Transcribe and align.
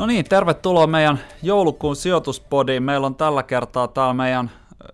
No 0.00 0.06
niin, 0.06 0.24
tervetuloa 0.24 0.86
meidän 0.86 1.20
joulukuun 1.42 1.96
sijoituspodiin. 1.96 2.82
Meillä 2.82 3.06
on 3.06 3.14
tällä 3.14 3.42
kertaa 3.42 3.88
täällä 3.88 4.14
meidän 4.14 4.50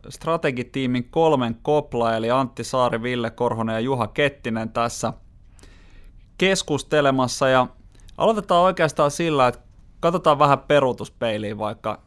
strategitiimin 0.08 1.08
kolmen 1.10 1.58
kopla, 1.62 2.16
eli 2.16 2.30
Antti 2.30 2.64
Saari, 2.64 3.02
Ville 3.02 3.30
Korhonen 3.30 3.74
ja 3.74 3.80
Juha 3.80 4.06
Kettinen 4.06 4.70
tässä 4.70 5.12
keskustelemassa. 6.38 7.48
Ja 7.48 7.66
aloitetaan 8.18 8.62
oikeastaan 8.62 9.10
sillä, 9.10 9.48
että 9.48 9.60
katsotaan 10.00 10.38
vähän 10.38 10.58
peruutuspeiliin, 10.58 11.58
vaikka 11.58 12.02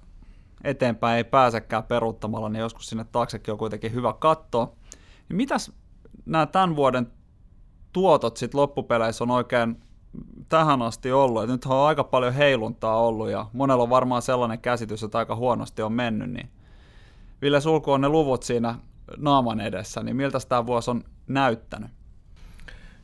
eteenpäin 0.63 1.17
ei 1.17 1.23
pääsekään 1.23 1.83
peruuttamalla, 1.83 2.49
niin 2.49 2.61
joskus 2.61 2.89
sinne 2.89 3.05
taaksekin 3.11 3.51
on 3.51 3.57
kuitenkin 3.57 3.93
hyvä 3.93 4.13
katsoa. 4.19 4.71
Niin 5.29 5.37
mitäs 5.37 5.71
nämä 6.25 6.45
tämän 6.45 6.75
vuoden 6.75 7.11
tuotot 7.93 8.37
sitten 8.37 8.61
loppupeleissä 8.61 9.23
on 9.23 9.31
oikein 9.31 9.88
tähän 10.49 10.81
asti 10.81 11.11
ollut. 11.11 11.43
Et 11.43 11.49
nyt 11.49 11.65
on 11.65 11.87
aika 11.87 12.03
paljon 12.03 12.33
heiluntaa 12.33 13.01
ollut 13.01 13.29
ja 13.29 13.45
monella 13.53 13.83
on 13.83 13.89
varmaan 13.89 14.21
sellainen 14.21 14.59
käsitys, 14.59 15.03
että 15.03 15.17
aika 15.17 15.35
huonosti 15.35 15.81
on 15.81 15.93
mennyt. 15.93 16.31
Niin 16.31 16.49
Ville 17.41 17.61
Sulku 17.61 17.91
on 17.91 18.01
ne 18.01 18.09
luvut 18.09 18.43
siinä 18.43 18.75
naaman 19.17 19.59
edessä, 19.59 20.03
niin 20.03 20.15
miltä 20.15 20.39
tämä 20.49 20.65
vuosi 20.65 20.91
on 20.91 21.03
näyttänyt? 21.27 21.89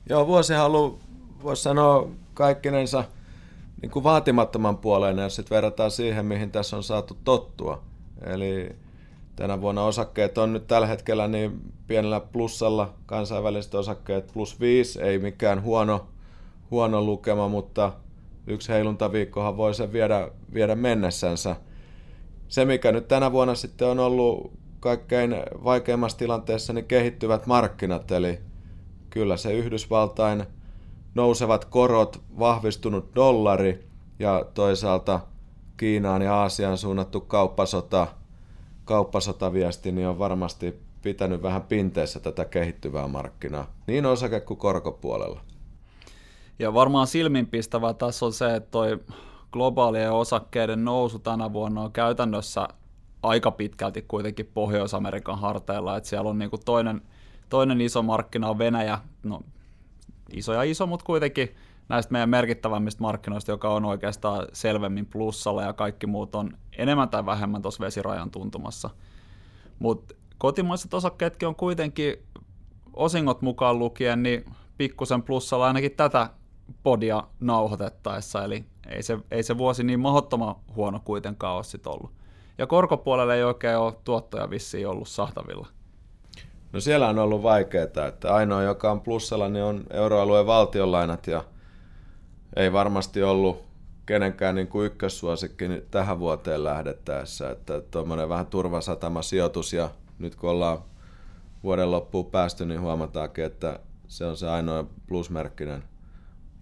Joo, 0.09 0.27
vuosi 0.27 0.53
on 0.53 0.99
voisi 1.43 1.63
sanoa 1.63 2.09
kaikkinensa 2.33 3.03
niin 3.81 3.91
kuin 3.91 4.03
vaatimattoman 4.03 4.77
puoleen, 4.77 5.17
jos 5.17 5.35
sitten 5.35 5.55
verrataan 5.55 5.91
siihen, 5.91 6.25
mihin 6.25 6.51
tässä 6.51 6.77
on 6.77 6.83
saatu 6.83 7.17
tottua. 7.23 7.81
Eli 8.21 8.75
tänä 9.35 9.61
vuonna 9.61 9.83
osakkeet 9.83 10.37
on 10.37 10.53
nyt 10.53 10.67
tällä 10.67 10.87
hetkellä 10.87 11.27
niin 11.27 11.73
pienellä 11.87 12.19
plussalla, 12.19 12.93
kansainväliset 13.05 13.75
osakkeet 13.75 14.31
plus 14.33 14.59
viisi, 14.59 15.01
ei 15.01 15.19
mikään 15.19 15.61
huono, 15.61 16.07
huono 16.71 17.01
lukema, 17.01 17.47
mutta 17.47 17.93
yksi 18.47 18.73
heiluntaviikkohan 18.73 19.57
voi 19.57 19.73
sen 19.73 19.93
viedä, 19.93 20.31
viedä 20.53 20.75
mennessänsä. 20.75 21.55
Se, 22.47 22.65
mikä 22.65 22.91
nyt 22.91 23.07
tänä 23.07 23.31
vuonna 23.31 23.55
sitten 23.55 23.87
on 23.87 23.99
ollut 23.99 24.51
kaikkein 24.79 25.35
vaikeimmassa 25.63 26.17
tilanteessa, 26.17 26.73
niin 26.73 26.85
kehittyvät 26.85 27.45
markkinat, 27.45 28.11
eli 28.11 28.39
kyllä 29.09 29.37
se 29.37 29.53
Yhdysvaltain 29.53 30.43
nousevat 31.15 31.65
korot, 31.65 32.21
vahvistunut 32.39 33.15
dollari 33.15 33.87
ja 34.19 34.45
toisaalta 34.53 35.19
Kiinaan 35.77 36.21
ja 36.21 36.35
Aasiaan 36.35 36.77
suunnattu 36.77 37.21
kauppasota, 37.21 38.07
kauppasotaviesti 38.85 39.91
niin 39.91 40.07
on 40.07 40.19
varmasti 40.19 40.79
pitänyt 41.01 41.41
vähän 41.41 41.61
pinteessä 41.61 42.19
tätä 42.19 42.45
kehittyvää 42.45 43.07
markkinaa, 43.07 43.67
niin 43.87 44.05
osake- 44.05 44.39
kuin 44.39 44.57
korkopuolella. 44.57 45.41
Ja 46.59 46.73
varmaan 46.73 47.07
silminpistävää 47.07 47.93
tässä 47.93 48.25
on 48.25 48.33
se, 48.33 48.55
että 48.55 48.71
toi 48.71 48.99
globaalien 49.51 50.11
osakkeiden 50.11 50.85
nousu 50.85 51.19
tänä 51.19 51.53
vuonna 51.53 51.81
on 51.81 51.91
käytännössä 51.91 52.67
aika 53.23 53.51
pitkälti 53.51 54.01
kuitenkin 54.01 54.51
Pohjois-Amerikan 54.53 55.39
harteilla, 55.39 55.97
että 55.97 56.09
siellä 56.09 56.29
on 56.29 56.37
niinku 56.37 56.57
toinen, 56.57 57.01
toinen 57.49 57.81
iso 57.81 58.03
markkina 58.03 58.49
on 58.49 58.57
Venäjä, 58.57 58.99
no 59.23 59.41
iso 60.33 60.53
ja 60.53 60.63
iso, 60.63 60.87
mutta 60.87 61.05
kuitenkin 61.05 61.55
näistä 61.89 62.11
meidän 62.11 62.29
merkittävämmistä 62.29 63.01
markkinoista, 63.01 63.51
joka 63.51 63.69
on 63.69 63.85
oikeastaan 63.85 64.47
selvemmin 64.53 65.05
plussalla 65.05 65.61
ja 65.61 65.73
kaikki 65.73 66.07
muut 66.07 66.35
on 66.35 66.57
enemmän 66.77 67.09
tai 67.09 67.25
vähemmän 67.25 67.61
tuossa 67.61 67.85
vesirajan 67.85 68.31
tuntumassa. 68.31 68.89
Mutta 69.79 70.15
kotimaiset 70.37 70.93
osakkeetkin 70.93 71.47
on 71.47 71.55
kuitenkin 71.55 72.15
osingot 72.93 73.41
mukaan 73.41 73.79
lukien, 73.79 74.23
niin 74.23 74.45
pikkusen 74.77 75.23
plussalla 75.23 75.67
ainakin 75.67 75.91
tätä 75.91 76.29
podia 76.83 77.23
nauhoitettaessa, 77.39 78.43
eli 78.43 78.65
ei 78.89 79.03
se, 79.03 79.19
ei 79.31 79.43
se 79.43 79.57
vuosi 79.57 79.83
niin 79.83 79.99
mahdottoman 79.99 80.55
huono 80.75 81.01
kuitenkaan 81.05 81.55
ole 81.55 81.63
sit 81.63 81.87
ollut. 81.87 82.11
Ja 82.57 82.67
korkopuolelle 82.67 83.35
ei 83.35 83.43
oikein 83.43 83.77
ole 83.77 83.93
tuottoja 84.03 84.49
vissiin 84.49 84.87
ollut 84.87 85.07
sahtavilla. 85.07 85.67
No 86.73 86.79
siellä 86.79 87.09
on 87.09 87.19
ollut 87.19 87.43
vaikeaa, 87.43 88.07
että 88.07 88.33
ainoa 88.33 88.63
joka 88.63 88.91
on 88.91 89.01
plussalla 89.01 89.49
niin 89.49 89.63
on 89.63 89.83
euroalueen 89.93 90.45
valtionlainat 90.45 91.27
ja 91.27 91.43
ei 92.55 92.73
varmasti 92.73 93.23
ollut 93.23 93.63
kenenkään 94.05 94.55
niin 94.55 94.67
kuin 94.67 94.85
ykkössuosikki 94.85 95.65
tähän 95.91 96.19
vuoteen 96.19 96.63
lähdettäessä, 96.63 97.49
että 97.49 97.81
tuommoinen 97.81 98.29
vähän 98.29 98.47
turvasatama 98.47 99.21
sijoitus 99.21 99.73
ja 99.73 99.89
nyt 100.19 100.35
kun 100.35 100.49
ollaan 100.49 100.77
vuoden 101.63 101.91
loppuun 101.91 102.31
päästy, 102.31 102.65
niin 102.65 102.81
huomataankin, 102.81 103.43
että 103.43 103.79
se 104.07 104.25
on 104.25 104.37
se 104.37 104.49
ainoa 104.49 104.85
plusmerkkinen 105.07 105.83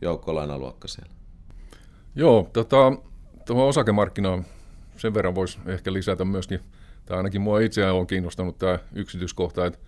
joukkolainaluokka 0.03 0.87
siellä. 0.87 1.13
Joo, 2.15 2.49
tota, 2.53 2.93
tuohon 3.45 3.67
osakemarkkinaan 3.67 4.45
sen 4.97 5.13
verran 5.13 5.35
voisi 5.35 5.59
ehkä 5.65 5.93
lisätä 5.93 6.25
myöskin, 6.25 6.59
tai 7.05 7.17
ainakin 7.17 7.41
mua 7.41 7.59
itseään 7.59 7.95
on 7.95 8.07
kiinnostanut 8.07 8.57
tämä 8.57 8.79
yksityiskohta, 8.93 9.65
että 9.65 9.79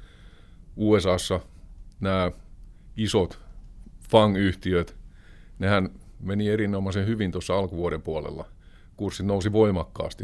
USAssa 0.76 1.40
nämä 2.00 2.31
isot 2.98 3.40
FANG-yhtiöt, 4.09 4.96
nehän 5.59 5.90
meni 6.20 6.50
erinomaisen 6.50 7.08
hyvin 7.08 7.32
tuossa 7.32 7.56
alkuvuoden 7.58 8.02
puolella. 8.02 8.46
Kurssit 8.97 9.26
nousi 9.26 9.52
voimakkaasti. 9.52 10.24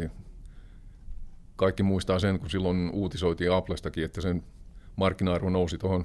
Kaikki 1.56 1.82
muistaa 1.82 2.18
sen, 2.18 2.38
kun 2.38 2.50
silloin 2.50 2.90
uutisoitiin 2.92 3.52
Applestakin, 3.52 4.04
että 4.04 4.20
sen 4.20 4.44
markkina-arvo 4.96 5.50
nousi 5.50 5.78
tuohon 5.78 6.04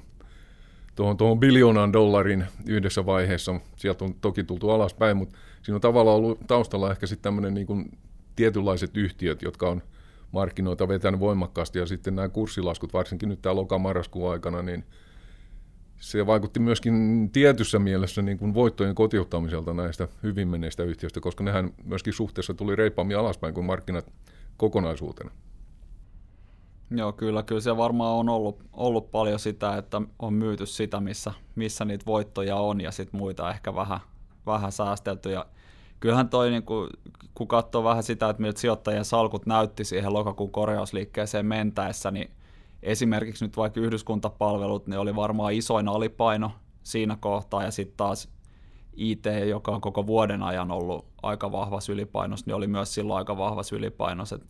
tuohon, 0.98 1.16
tuohon 1.16 1.40
biljoonan 1.40 1.92
dollarin 1.92 2.44
yhdessä 2.66 3.06
vaiheessa. 3.06 3.60
Sieltä 3.76 4.04
on 4.04 4.14
toki 4.14 4.44
tultu 4.44 4.70
alaspäin, 4.70 5.16
mutta 5.16 5.38
siinä 5.62 5.74
on 5.74 5.80
tavallaan 5.80 6.16
ollut 6.16 6.38
taustalla 6.46 6.90
ehkä 6.90 7.06
sitten 7.06 7.22
tämmöinen 7.22 7.54
niin 7.54 7.66
kuin 7.66 7.98
tietynlaiset 8.36 8.96
yhtiöt, 8.96 9.42
jotka 9.42 9.68
on 9.68 9.82
markkinoita 10.32 10.88
vetänyt 10.88 11.20
voimakkaasti 11.20 11.78
ja 11.78 11.86
sitten 11.86 12.16
nämä 12.16 12.28
kurssilaskut, 12.28 12.92
varsinkin 12.92 13.28
nyt 13.28 13.42
tämä 13.42 13.54
loka-marraskuun 13.54 14.32
aikana, 14.32 14.62
niin 14.62 14.84
se 16.00 16.26
vaikutti 16.26 16.60
myöskin 16.60 17.30
tietyssä 17.32 17.78
mielessä 17.78 18.22
niin 18.22 18.38
kuin 18.38 18.54
voittojen 18.54 18.94
kotiuttamiselta 18.94 19.74
näistä 19.74 20.08
hyvin 20.22 20.48
menneistä 20.48 20.82
yhtiöistä, 20.82 21.20
koska 21.20 21.44
nehän 21.44 21.72
myöskin 21.84 22.12
suhteessa 22.12 22.54
tuli 22.54 22.76
reippaammin 22.76 23.18
alaspäin 23.18 23.54
kuin 23.54 23.66
markkinat 23.66 24.12
kokonaisuutena. 24.56 25.30
Joo, 26.90 27.12
kyllä, 27.12 27.42
kyllä 27.42 27.60
se 27.60 27.76
varmaan 27.76 28.14
on 28.14 28.28
ollut, 28.28 28.62
ollut 28.72 29.10
paljon 29.10 29.38
sitä, 29.38 29.76
että 29.76 30.02
on 30.18 30.34
myyty 30.34 30.66
sitä, 30.66 31.00
missä, 31.00 31.32
missä 31.54 31.84
niitä 31.84 32.06
voittoja 32.06 32.56
on 32.56 32.80
ja 32.80 32.90
sitten 32.90 33.20
muita 33.20 33.50
ehkä 33.50 33.74
vähän, 33.74 34.00
vähän 34.46 34.72
säästelty. 34.72 35.30
Ja 35.30 35.46
kyllähän 36.00 36.28
toi, 36.28 36.50
niin 36.50 36.62
kun, 36.62 36.90
kun 37.34 37.48
katsoo 37.48 37.84
vähän 37.84 38.02
sitä, 38.02 38.28
että 38.28 38.42
miltä 38.42 38.60
sijoittajien 38.60 39.04
salkut 39.04 39.46
näytti 39.46 39.84
siihen 39.84 40.12
lokakuun 40.12 40.50
korjausliikkeeseen 40.50 41.46
mentäessä, 41.46 42.10
niin 42.10 42.30
esimerkiksi 42.82 43.44
nyt 43.44 43.56
vaikka 43.56 43.80
yhdyskuntapalvelut, 43.80 44.86
ne 44.86 44.98
oli 44.98 45.16
varmaan 45.16 45.52
isoin 45.52 45.88
alipaino 45.88 46.52
siinä 46.82 47.16
kohtaa, 47.20 47.62
ja 47.62 47.70
sitten 47.70 47.96
taas 47.96 48.28
IT, 48.96 49.24
joka 49.48 49.70
on 49.70 49.80
koko 49.80 50.06
vuoden 50.06 50.42
ajan 50.42 50.70
ollut 50.70 51.06
aika 51.22 51.52
vahva 51.52 51.78
ylipainos, 51.90 52.46
niin 52.46 52.54
oli 52.54 52.66
myös 52.66 52.94
silloin 52.94 53.18
aika 53.18 53.36
vahva 53.36 53.62
ylipainos, 53.72 54.32
että 54.32 54.46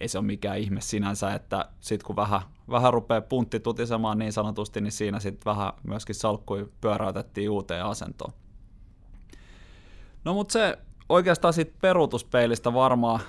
ei 0.00 0.08
se 0.08 0.18
ole 0.18 0.26
mikään 0.26 0.58
ihme 0.58 0.80
sinänsä, 0.80 1.34
että 1.34 1.68
sitten 1.80 2.06
kun 2.06 2.16
vähän, 2.16 2.40
vähän 2.70 2.92
rupeaa 2.92 3.20
puntti 3.20 3.60
tutisemaan 3.60 4.18
niin 4.18 4.32
sanotusti, 4.32 4.80
niin 4.80 4.92
siinä 4.92 5.20
sitten 5.20 5.44
vähän 5.44 5.72
myöskin 5.82 6.14
salkkui 6.14 6.68
pyöräytettiin 6.80 7.50
uuteen 7.50 7.84
asentoon. 7.84 8.32
No 10.24 10.34
mutta 10.34 10.52
se 10.52 10.78
oikeastaan 11.08 11.54
sitten 11.54 11.78
peruutuspeilistä 11.80 12.74
varmaan 12.74 13.20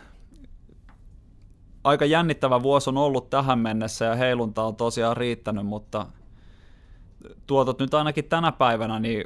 aika 1.83 2.05
jännittävä 2.05 2.63
vuosi 2.63 2.89
on 2.89 2.97
ollut 2.97 3.29
tähän 3.29 3.59
mennessä 3.59 4.05
ja 4.05 4.15
heilunta 4.15 4.63
on 4.63 4.75
tosiaan 4.75 5.17
riittänyt, 5.17 5.65
mutta 5.65 6.05
tuotot 7.47 7.79
nyt 7.79 7.93
ainakin 7.93 8.25
tänä 8.25 8.51
päivänä 8.51 8.99
niin 8.99 9.25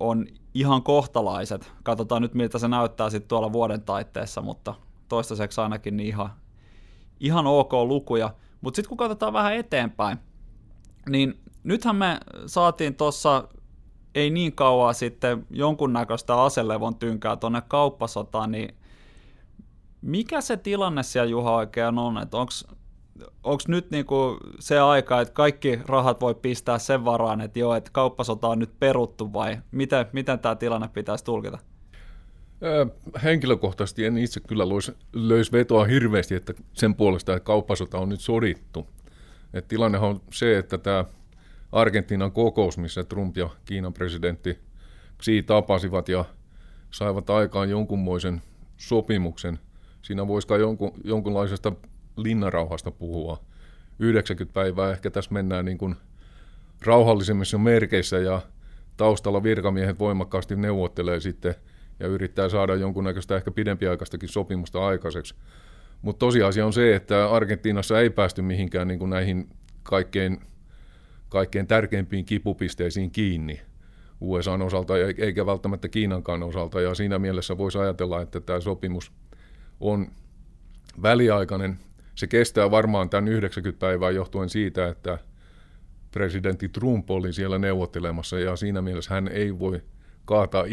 on 0.00 0.26
ihan 0.54 0.82
kohtalaiset. 0.82 1.72
Katsotaan 1.82 2.22
nyt 2.22 2.34
miltä 2.34 2.58
se 2.58 2.68
näyttää 2.68 3.10
sitten 3.10 3.28
tuolla 3.28 3.52
vuoden 3.52 3.82
taitteessa, 3.82 4.42
mutta 4.42 4.74
toistaiseksi 5.08 5.60
ainakin 5.60 5.96
niin 5.96 6.08
ihan, 6.08 6.30
ihan 7.24 7.46
ok 7.46 7.72
lukuja. 7.72 8.30
Mutta 8.60 8.76
sitten 8.76 8.88
kun 8.88 8.98
katsotaan 8.98 9.32
vähän 9.32 9.54
eteenpäin, 9.54 10.18
niin 11.08 11.40
nythän 11.64 11.96
me 11.96 12.20
saatiin 12.46 12.94
tuossa 12.94 13.48
ei 14.14 14.30
niin 14.30 14.52
kauaa 14.52 14.92
sitten 14.92 15.46
jonkunnäköistä 15.50 16.42
aselevon 16.42 16.96
tynkää 16.96 17.36
tuonne 17.36 17.62
kauppasotaan, 17.68 18.50
niin 18.50 18.76
mikä 20.02 20.40
se 20.40 20.56
tilanne 20.56 21.02
siellä 21.02 21.30
Juha 21.30 21.54
oikein 21.54 21.98
on, 21.98 22.18
että 22.18 22.36
onko 23.42 23.62
nyt 23.68 23.90
niinku 23.90 24.38
se 24.58 24.80
aika, 24.80 25.20
että 25.20 25.34
kaikki 25.34 25.80
rahat 25.86 26.20
voi 26.20 26.34
pistää 26.34 26.78
sen 26.78 27.04
varaan, 27.04 27.40
että 27.40 27.58
joo, 27.58 27.74
että 27.74 27.90
kauppasota 27.92 28.48
on 28.48 28.58
nyt 28.58 28.78
peruttu 28.80 29.32
vai 29.32 29.58
miten, 29.70 30.06
miten 30.12 30.38
tämä 30.38 30.54
tilanne 30.54 30.88
pitäisi 30.88 31.24
tulkita? 31.24 31.58
Henkilökohtaisesti 33.22 34.04
en 34.04 34.18
itse 34.18 34.40
kyllä 34.40 34.68
löisi, 34.68 34.92
löisi 35.12 35.52
vetoa 35.52 35.84
hirveästi 35.84 36.34
että 36.34 36.54
sen 36.72 36.94
puolesta, 36.94 37.36
että 37.36 37.46
kauppasota 37.46 37.98
on 37.98 38.08
nyt 38.08 38.20
sodittu. 38.20 38.86
Et 39.54 39.68
tilanne 39.68 39.98
on 39.98 40.20
se, 40.32 40.58
että 40.58 40.78
tämä 40.78 41.04
Argentiinan 41.72 42.32
kokous, 42.32 42.78
missä 42.78 43.04
Trump 43.04 43.36
ja 43.36 43.50
Kiinan 43.64 43.92
presidentti 43.92 44.58
Xi 45.22 45.42
tapasivat 45.42 46.08
ja 46.08 46.24
saivat 46.90 47.30
aikaan 47.30 47.70
jonkunmoisen 47.70 48.42
sopimuksen. 48.76 49.58
Siinä 50.02 50.28
voisi 50.28 50.48
kai 50.48 50.60
jonkun, 50.60 50.92
jonkunlaisesta 51.04 51.72
linnarauhasta 52.16 52.90
puhua. 52.90 53.40
90 53.98 54.54
päivää 54.54 54.90
ehkä 54.90 55.10
tässä 55.10 55.32
mennään 55.32 55.64
niin 55.64 55.78
kuin 55.78 55.96
rauhallisemmissa 56.82 57.58
merkeissä 57.58 58.18
ja 58.18 58.40
taustalla 58.96 59.42
virkamiehet 59.42 59.98
voimakkaasti 59.98 60.56
neuvottelee 60.56 61.20
sitten 61.20 61.54
ja 62.00 62.06
yrittää 62.06 62.48
saada 62.48 62.74
jonkunnäköistä 62.74 63.36
ehkä 63.36 63.50
pidempiaikaistakin 63.50 64.28
sopimusta 64.28 64.86
aikaiseksi. 64.86 65.34
Mutta 66.02 66.18
tosiasia 66.18 66.66
on 66.66 66.72
se, 66.72 66.96
että 66.96 67.30
Argentiinassa 67.30 68.00
ei 68.00 68.10
päästy 68.10 68.42
mihinkään 68.42 68.88
niin 68.88 68.98
kuin 68.98 69.10
näihin 69.10 69.48
kaikkein, 69.82 70.40
kaikkein 71.28 71.66
tärkeimpiin 71.66 72.24
kipupisteisiin 72.24 73.10
kiinni 73.10 73.60
USAn 74.20 74.62
osalta 74.62 74.94
eikä 75.18 75.46
välttämättä 75.46 75.88
Kiinankaan 75.88 76.42
osalta. 76.42 76.80
Ja 76.80 76.94
siinä 76.94 77.18
mielessä 77.18 77.58
voisi 77.58 77.78
ajatella, 77.78 78.22
että 78.22 78.40
tämä 78.40 78.60
sopimus 78.60 79.12
on 79.80 80.06
väliaikainen. 81.02 81.78
Se 82.14 82.26
kestää 82.26 82.70
varmaan 82.70 83.10
tämän 83.10 83.28
90 83.28 83.80
päivää 83.80 84.10
johtuen 84.10 84.48
siitä, 84.48 84.88
että 84.88 85.18
presidentti 86.10 86.68
Trump 86.68 87.10
oli 87.10 87.32
siellä 87.32 87.58
neuvottelemassa 87.58 88.38
ja 88.38 88.56
siinä 88.56 88.82
mielessä 88.82 89.14
hän 89.14 89.28
ei 89.28 89.58
voi 89.58 89.82
kaataa 90.24 90.64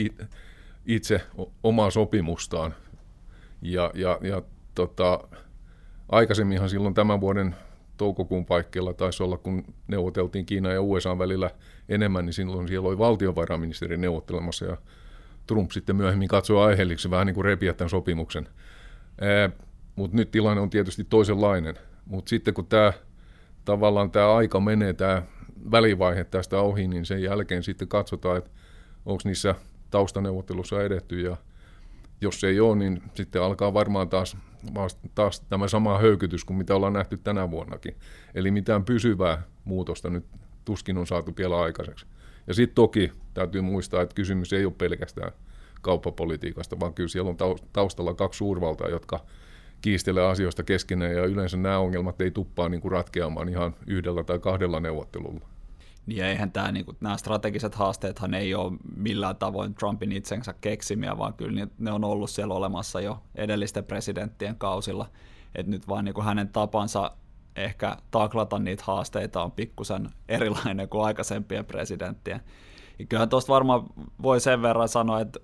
itse 0.86 1.22
omaa 1.63 1.92
sopimustaan. 1.92 2.74
Ja, 3.62 3.92
ja, 3.94 4.19
ja 4.22 4.42
tota, 4.75 5.19
aikaisemminhan 6.10 6.69
silloin 6.69 6.94
tämän 6.94 7.22
vuoden 7.22 7.56
toukokuun 7.98 8.45
paikkeilla 8.45 8.94
taisi 8.94 9.24
olla, 9.24 9.38
kun 9.38 9.63
neuvoteltiin 9.88 10.45
Kiinan 10.45 10.74
ja 10.74 10.81
USA 10.81 11.18
välillä 11.18 11.50
enemmän, 11.89 12.25
niin 12.25 12.33
silloin 12.33 12.68
siellä 12.68 12.88
oli 12.88 12.98
valtiovarainministeri 12.98 13.98
neuvottelemassa 13.98 14.66
ja 14.66 14.78
Trump 15.48 15.72
sitten 15.72 15.95
myöhemmin 15.95 16.28
katsoi 16.28 16.66
aiheelliksi 16.66 17.10
vähän 17.10 17.28
niin 17.28 17.36
kuin 17.36 17.45
repiä 17.45 17.74
tämän 17.74 17.89
sopimuksen. 17.89 18.48
Mutta 19.95 20.18
nyt 20.18 20.31
tilanne 20.31 20.62
on 20.62 20.69
tietysti 20.69 21.04
toisenlainen. 21.04 21.75
Mutta 22.06 22.30
sitten 22.30 22.54
kun 22.54 22.68
tämä 22.68 22.94
tavallaan 23.66 24.12
tämä 24.12 24.36
aika 24.36 24.60
menee, 24.60 24.94
tämä 24.94 25.22
välivaihe 25.72 26.24
tästä 26.24 26.57
ohi, 26.57 26.88
niin 26.88 27.06
sen 27.06 27.24
jälkeen 27.24 27.63
sitten 27.63 27.88
katsotaan, 27.88 28.38
että 28.38 28.50
onko 29.06 29.22
niissä 29.25 29.56
taustaneuvottelussa 29.91 30.83
edetty 30.83 31.21
ja 31.21 31.38
jos 32.21 32.39
se 32.39 32.47
ei 32.47 32.59
ole, 32.59 32.75
niin 32.75 33.01
sitten 33.13 33.41
alkaa 33.41 33.73
varmaan 33.73 34.09
taas, 34.09 34.38
taas 35.15 35.41
tämä 35.41 35.67
sama 35.67 35.97
höykytys 35.97 36.45
kuin 36.45 36.57
mitä 36.57 36.75
ollaan 36.75 36.93
nähty 36.93 37.17
tänä 37.17 37.51
vuonnakin. 37.51 37.95
Eli 38.35 38.51
mitään 38.51 38.85
pysyvää 38.85 39.41
muutosta 39.65 40.09
nyt 40.09 40.25
tuskin 40.65 40.97
on 40.97 41.07
saatu 41.07 41.33
vielä 41.38 41.59
aikaiseksi. 41.59 42.05
Ja 42.47 42.53
sitten 42.53 42.75
toki 42.75 43.11
täytyy 43.33 43.61
muistaa, 43.61 44.01
että 44.01 44.15
kysymys 44.15 44.53
ei 44.53 44.65
ole 44.65 44.73
pelkästään 44.77 45.31
kauppapolitiikasta, 45.81 46.79
vaan 46.79 46.94
kyllä 46.94 47.09
siellä 47.09 47.29
on 47.29 47.37
taustalla 47.73 48.13
kaksi 48.13 48.37
suurvaltaa, 48.37 48.89
jotka 48.89 49.19
kiistelee 49.81 50.25
asioista 50.25 50.63
keskenään 50.63 51.15
ja 51.15 51.25
yleensä 51.25 51.57
nämä 51.57 51.77
ongelmat 51.77 52.21
ei 52.21 52.31
tuppaa 52.31 52.69
niin 52.69 52.81
kuin 52.81 52.91
ratkeamaan 52.91 53.49
ihan 53.49 53.75
yhdellä 53.87 54.23
tai 54.23 54.39
kahdella 54.39 54.79
neuvottelulla. 54.79 55.47
Niin 56.06 56.24
eihän 56.24 56.51
tämä, 56.51 56.71
niin 56.71 56.86
kuin, 56.86 56.98
nämä 57.01 57.18
strategiset 57.18 57.75
haasteethan 57.75 58.33
ei 58.33 58.56
ole 58.56 58.77
millään 58.95 59.36
tavoin 59.36 59.75
Trumpin 59.75 60.12
itsensä 60.12 60.53
keksimiä, 60.53 61.18
vaan 61.18 61.33
kyllä 61.33 61.68
ne 61.77 61.92
on 61.92 62.03
ollut 62.03 62.30
siellä 62.30 62.53
olemassa 62.53 63.01
jo 63.01 63.24
edellisten 63.36 63.83
presidenttien 63.83 64.56
kausilla. 64.56 65.09
Et 65.56 65.68
nyt 65.68 65.88
vaan 65.88 66.06
niin 66.06 66.13
kuin 66.13 66.25
hänen 66.25 66.50
tapansa 66.50 67.12
ehkä 67.56 67.98
taklata 68.12 68.59
niitä 68.59 68.83
haasteita 68.86 69.44
on 69.44 69.51
pikkusen 69.51 70.09
erilainen 70.30 70.89
kuin 70.89 71.06
aikaisempien 71.06 71.65
presidenttien. 71.65 72.42
Ja 73.00 73.06
kyllähän 73.06 73.30
tuosta 73.30 73.54
varmaan 73.54 73.83
voi 74.21 74.39
sen 74.39 74.62
verran 74.62 74.89
sanoa, 74.89 75.19
että 75.19 75.39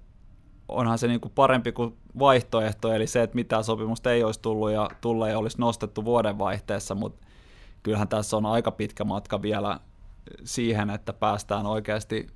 onhan 0.68 0.98
se 0.98 1.08
niin 1.08 1.22
kuin 1.22 1.32
parempi 1.36 1.72
kuin 1.72 1.98
vaihtoehto, 2.20 2.94
eli 2.94 3.08
se, 3.08 3.24
että 3.24 3.36
mitään 3.36 3.64
sopimusta 3.64 4.12
ei 4.12 4.24
olisi 4.24 4.42
tullut 4.42 4.72
ja 4.72 4.90
tulla 5.02 5.30
ja 5.30 5.40
olisi 5.40 5.60
nostettu 5.60 6.06
vuodenvaihteessa, 6.06 6.96
mutta 6.96 7.28
kyllähän 7.84 8.08
tässä 8.08 8.38
on 8.38 8.46
aika 8.46 8.72
pitkä 8.72 9.04
matka 9.04 9.42
vielä 9.42 9.80
siihen, 10.44 10.90
että 10.90 11.14
päästään 11.14 11.66
oikeasti 11.66 12.28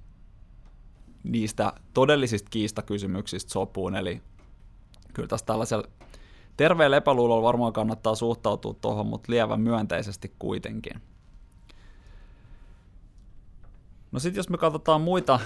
niistä 1.23 1.73
todellisista 1.93 2.49
kiistakysymyksistä 2.49 3.51
sopuun, 3.51 3.95
eli 3.95 4.21
kyllä 5.13 5.27
tässä 5.27 5.45
tällaisella 5.45 5.87
terveellä 6.57 6.97
epäluulolla 6.97 7.43
varmaan 7.43 7.73
kannattaa 7.73 8.15
suhtautua 8.15 8.73
tuohon, 8.81 9.07
mutta 9.07 9.31
lievän 9.31 9.61
myönteisesti 9.61 10.35
kuitenkin. 10.39 11.01
No 14.11 14.19
sitten 14.19 14.39
jos 14.39 14.49
me 14.49 14.57
katsotaan 14.57 15.01
muita, 15.01 15.39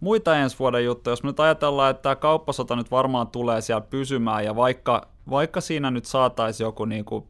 muita 0.00 0.36
ensi 0.36 0.58
vuoden 0.58 0.84
juttuja, 0.84 1.12
jos 1.12 1.22
me 1.22 1.26
nyt 1.26 1.40
ajatellaan, 1.40 1.90
että 1.90 2.02
tämä 2.02 2.16
kauppasota 2.16 2.76
nyt 2.76 2.90
varmaan 2.90 3.28
tulee 3.28 3.60
siellä 3.60 3.86
pysymään, 3.90 4.44
ja 4.44 4.56
vaikka, 4.56 5.08
vaikka 5.30 5.60
siinä 5.60 5.90
nyt 5.90 6.04
saataisiin 6.04 6.64
joku 6.64 6.84
niin 6.84 7.04
kuin 7.04 7.26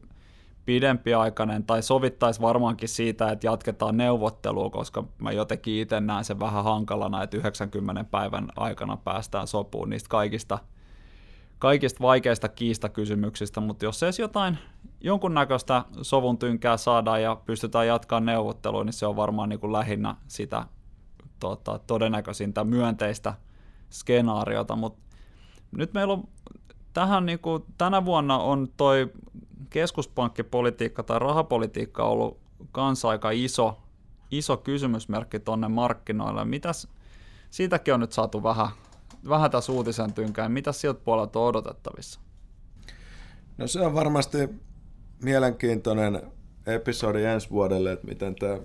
pidempiaikainen, 0.67 1.63
tai 1.63 1.83
sovittaisi 1.83 2.41
varmaankin 2.41 2.89
siitä, 2.89 3.31
että 3.31 3.47
jatketaan 3.47 3.97
neuvottelua, 3.97 4.69
koska 4.69 5.03
mä 5.17 5.31
jotenkin 5.31 5.81
itse 5.81 5.99
näen 5.99 6.25
sen 6.25 6.39
vähän 6.39 6.63
hankalana, 6.63 7.23
että 7.23 7.37
90 7.37 8.03
päivän 8.03 8.47
aikana 8.55 8.97
päästään 8.97 9.47
sopuun 9.47 9.89
niistä 9.89 10.09
kaikista, 10.09 10.59
kaikista 11.59 12.01
vaikeista 12.01 12.49
kiistakysymyksistä, 12.49 13.61
mutta 13.61 13.85
jos 13.85 14.03
edes 14.03 14.19
jotain 14.19 14.57
jonkunnäköistä 15.01 15.85
sovun 16.01 16.37
tynkää 16.37 16.77
saadaan 16.77 17.21
ja 17.21 17.35
pystytään 17.45 17.87
jatkamaan 17.87 18.25
neuvottelua, 18.25 18.83
niin 18.83 18.93
se 18.93 19.05
on 19.05 19.15
varmaan 19.15 19.49
niin 19.49 19.59
kuin 19.59 19.73
lähinnä 19.73 20.15
sitä 20.27 20.65
tota, 21.39 21.79
todennäköisintä 21.87 22.63
myönteistä 22.63 23.33
skenaariota, 23.89 24.75
mutta 24.75 24.99
nyt 25.71 25.93
meillä 25.93 26.13
on 26.13 26.23
tähän 26.93 27.25
niin 27.25 27.39
kuin, 27.39 27.63
tänä 27.77 28.05
vuonna 28.05 28.37
on 28.37 28.67
toi 28.77 29.11
keskuspankkipolitiikka 29.69 31.03
tai 31.03 31.19
rahapolitiikka 31.19 32.03
ollut 32.03 32.37
kanssa 32.71 33.09
aika 33.09 33.31
iso, 33.31 33.77
iso 34.31 34.57
kysymysmerkki 34.57 35.39
tuonne 35.39 35.67
markkinoille. 35.67 36.45
Mitäs, 36.45 36.87
siitäkin 37.49 37.93
on 37.93 37.99
nyt 37.99 38.11
saatu 38.11 38.43
vähän, 38.43 38.67
vähän 39.29 39.51
tässä 39.51 39.71
uutisen 39.71 40.13
tynkään. 40.13 40.51
Mitä 40.51 40.71
sieltä 40.71 40.99
puolelta 41.03 41.39
on 41.39 41.47
odotettavissa? 41.47 42.19
No 43.57 43.67
se 43.67 43.81
on 43.81 43.93
varmasti 43.93 44.37
mielenkiintoinen 45.23 46.21
episodi 46.65 47.23
ensi 47.23 47.49
vuodelle, 47.49 47.91
että 47.91 48.07
miten, 48.07 48.35
tämä, 48.35 48.57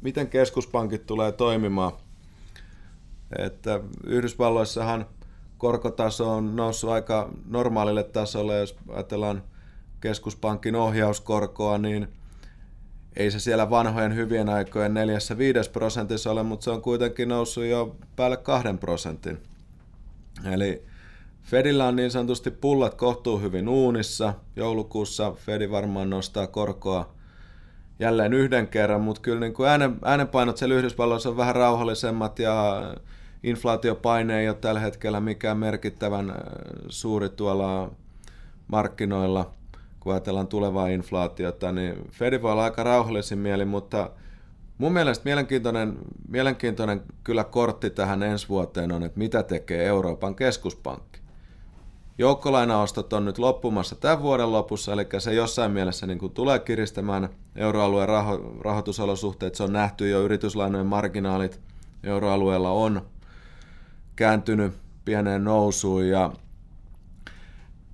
miten 0.00 0.28
keskuspankit 0.28 1.06
tulee 1.06 1.32
toimimaan. 1.32 1.92
Että 3.38 3.80
Yhdysvalloissahan 4.06 5.06
korkotaso 5.58 6.30
on 6.30 6.56
noussut 6.56 6.90
aika 6.90 7.30
normaalille 7.46 8.04
tasolle, 8.04 8.58
jos 8.58 8.76
ajatellaan– 8.88 9.42
keskuspankin 10.00 10.74
ohjauskorkoa, 10.74 11.78
niin 11.78 12.08
ei 13.16 13.30
se 13.30 13.40
siellä 13.40 13.70
vanhojen 13.70 14.14
hyvien 14.14 14.48
aikojen 14.48 14.94
4-5 15.66 15.70
prosentissa 15.72 16.30
ole, 16.30 16.42
mutta 16.42 16.64
se 16.64 16.70
on 16.70 16.82
kuitenkin 16.82 17.28
noussut 17.28 17.64
jo 17.64 17.96
päälle 18.16 18.36
2 18.36 18.68
prosentin. 18.80 19.38
Eli 20.52 20.84
Fedillä 21.42 21.86
on 21.88 21.96
niin 21.96 22.10
sanotusti 22.10 22.50
pullat 22.50 22.94
kohtuu 22.94 23.38
hyvin 23.38 23.68
uunissa. 23.68 24.34
Joulukuussa 24.56 25.32
Fedi 25.32 25.70
varmaan 25.70 26.10
nostaa 26.10 26.46
korkoa 26.46 27.14
jälleen 27.98 28.32
yhden 28.32 28.68
kerran, 28.68 29.00
mutta 29.00 29.20
kyllä 29.22 29.40
niin 29.40 29.54
kuin 29.54 29.68
äänen, 29.68 29.96
äänenpainot 30.04 30.56
siellä 30.56 30.74
Yhdysvalloissa 30.74 31.28
on 31.28 31.36
vähän 31.36 31.56
rauhallisemmat 31.56 32.38
ja 32.38 32.82
inflaatiopaine 33.42 34.40
ei 34.40 34.48
ole 34.48 34.56
tällä 34.60 34.80
hetkellä 34.80 35.20
mikään 35.20 35.58
merkittävän 35.58 36.34
suuri 36.88 37.28
tuolla 37.28 37.90
markkinoilla 38.68 39.50
kun 40.00 40.12
ajatellaan 40.12 40.46
tulevaa 40.46 40.88
inflaatiota, 40.88 41.72
niin 41.72 42.10
Fed 42.10 42.42
voi 42.42 42.52
olla 42.52 42.64
aika 42.64 42.82
rauhallisin 42.82 43.38
mieli, 43.38 43.64
mutta 43.64 44.10
mun 44.78 44.92
mielestä 44.92 45.24
mielenkiintoinen, 45.24 45.98
mielenkiintoinen 46.28 47.02
kyllä 47.24 47.44
kortti 47.44 47.90
tähän 47.90 48.22
ensi 48.22 48.48
vuoteen 48.48 48.92
on, 48.92 49.02
että 49.02 49.18
mitä 49.18 49.42
tekee 49.42 49.86
Euroopan 49.86 50.34
keskuspankki. 50.34 51.20
Joukkolainaostot 52.18 53.12
on 53.12 53.24
nyt 53.24 53.38
loppumassa 53.38 53.96
tämän 53.96 54.22
vuoden 54.22 54.52
lopussa, 54.52 54.92
eli 54.92 55.06
se 55.18 55.34
jossain 55.34 55.70
mielessä 55.72 56.06
niin 56.06 56.18
kuin 56.18 56.32
tulee 56.32 56.58
kiristämään 56.58 57.28
euroalueen 57.56 58.08
raho- 58.08 58.60
rahoitusolosuhteet. 58.60 59.54
Se 59.54 59.62
on 59.62 59.72
nähty 59.72 60.08
jo 60.08 60.22
yrityslainojen 60.22 60.86
marginaalit 60.86 61.60
euroalueella 62.02 62.70
on 62.70 63.02
kääntynyt 64.18 64.74
pieneen 65.04 65.44
nousuun 65.44 66.08
ja 66.08 66.32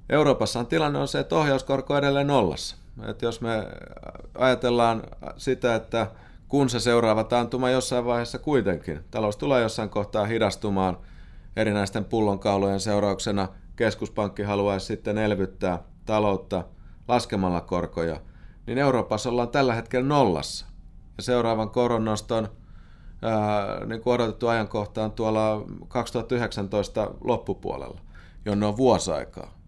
Euroopassa 0.08 0.64
tilanne 0.64 0.98
on 0.98 1.08
se, 1.08 1.18
että 1.18 1.36
ohjauskorko 1.36 1.94
on 1.94 1.98
edelleen 1.98 2.26
nollassa. 2.26 2.76
Et 3.06 3.22
jos 3.22 3.40
me 3.40 3.68
ajatellaan 4.38 5.02
sitä, 5.36 5.74
että 5.74 6.10
kun 6.48 6.70
se 6.70 6.80
seuraava 6.80 7.24
taantuma 7.24 7.70
jossain 7.70 8.04
vaiheessa 8.04 8.38
kuitenkin, 8.38 9.00
talous 9.10 9.36
tulee 9.36 9.62
jossain 9.62 9.90
kohtaa 9.90 10.26
hidastumaan 10.26 10.98
erinäisten 11.56 12.04
pullonkaulojen 12.04 12.80
seurauksena, 12.80 13.48
keskuspankki 13.76 14.42
haluaisi 14.42 14.86
sitten 14.86 15.18
elvyttää 15.18 15.82
taloutta 16.06 16.64
laskemalla 17.08 17.60
korkoja, 17.60 18.20
niin 18.66 18.78
Euroopassa 18.78 19.30
ollaan 19.30 19.48
tällä 19.48 19.74
hetkellä 19.74 20.08
nollassa. 20.08 20.66
Ja 21.16 21.22
seuraavan 21.22 21.70
koronnoston 21.70 22.48
niin 23.86 24.00
kuin 24.00 24.14
odotettu 24.14 24.48
ajankohta 24.48 25.04
on 25.04 25.12
tuolla 25.12 25.64
2019 25.88 27.10
loppupuolella. 27.24 28.00
jonne 28.44 28.66
on 28.66 28.76
vuosi 28.76 29.12
aikaa, 29.12 29.58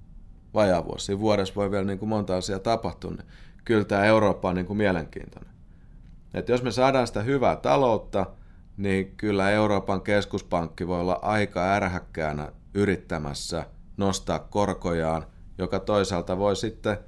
vajaa 0.54 0.84
vuosi. 0.84 1.20
Vuodessa 1.20 1.54
voi 1.54 1.70
vielä 1.70 1.84
niin 1.84 1.98
kuin 1.98 2.08
monta 2.08 2.36
asiaa 2.36 2.58
tapahtua, 2.58 3.10
niin 3.10 3.26
kyllä 3.64 3.84
tämä 3.84 4.04
Eurooppa 4.04 4.48
on 4.48 4.54
niin 4.54 4.66
kuin 4.66 4.76
mielenkiintoinen. 4.76 5.52
Et 6.34 6.48
jos 6.48 6.62
me 6.62 6.72
saadaan 6.72 7.06
sitä 7.06 7.22
hyvää 7.22 7.56
taloutta, 7.56 8.26
niin 8.76 9.14
kyllä 9.16 9.50
Euroopan 9.50 10.00
keskuspankki 10.00 10.86
voi 10.86 11.00
olla 11.00 11.18
aika 11.22 11.72
ärhäkkäänä 11.74 12.52
yrittämässä 12.74 13.66
nostaa 13.96 14.38
korkojaan, 14.38 15.26
joka 15.58 15.80
toisaalta 15.80 16.38
voi 16.38 16.56
sitten, 16.56 16.98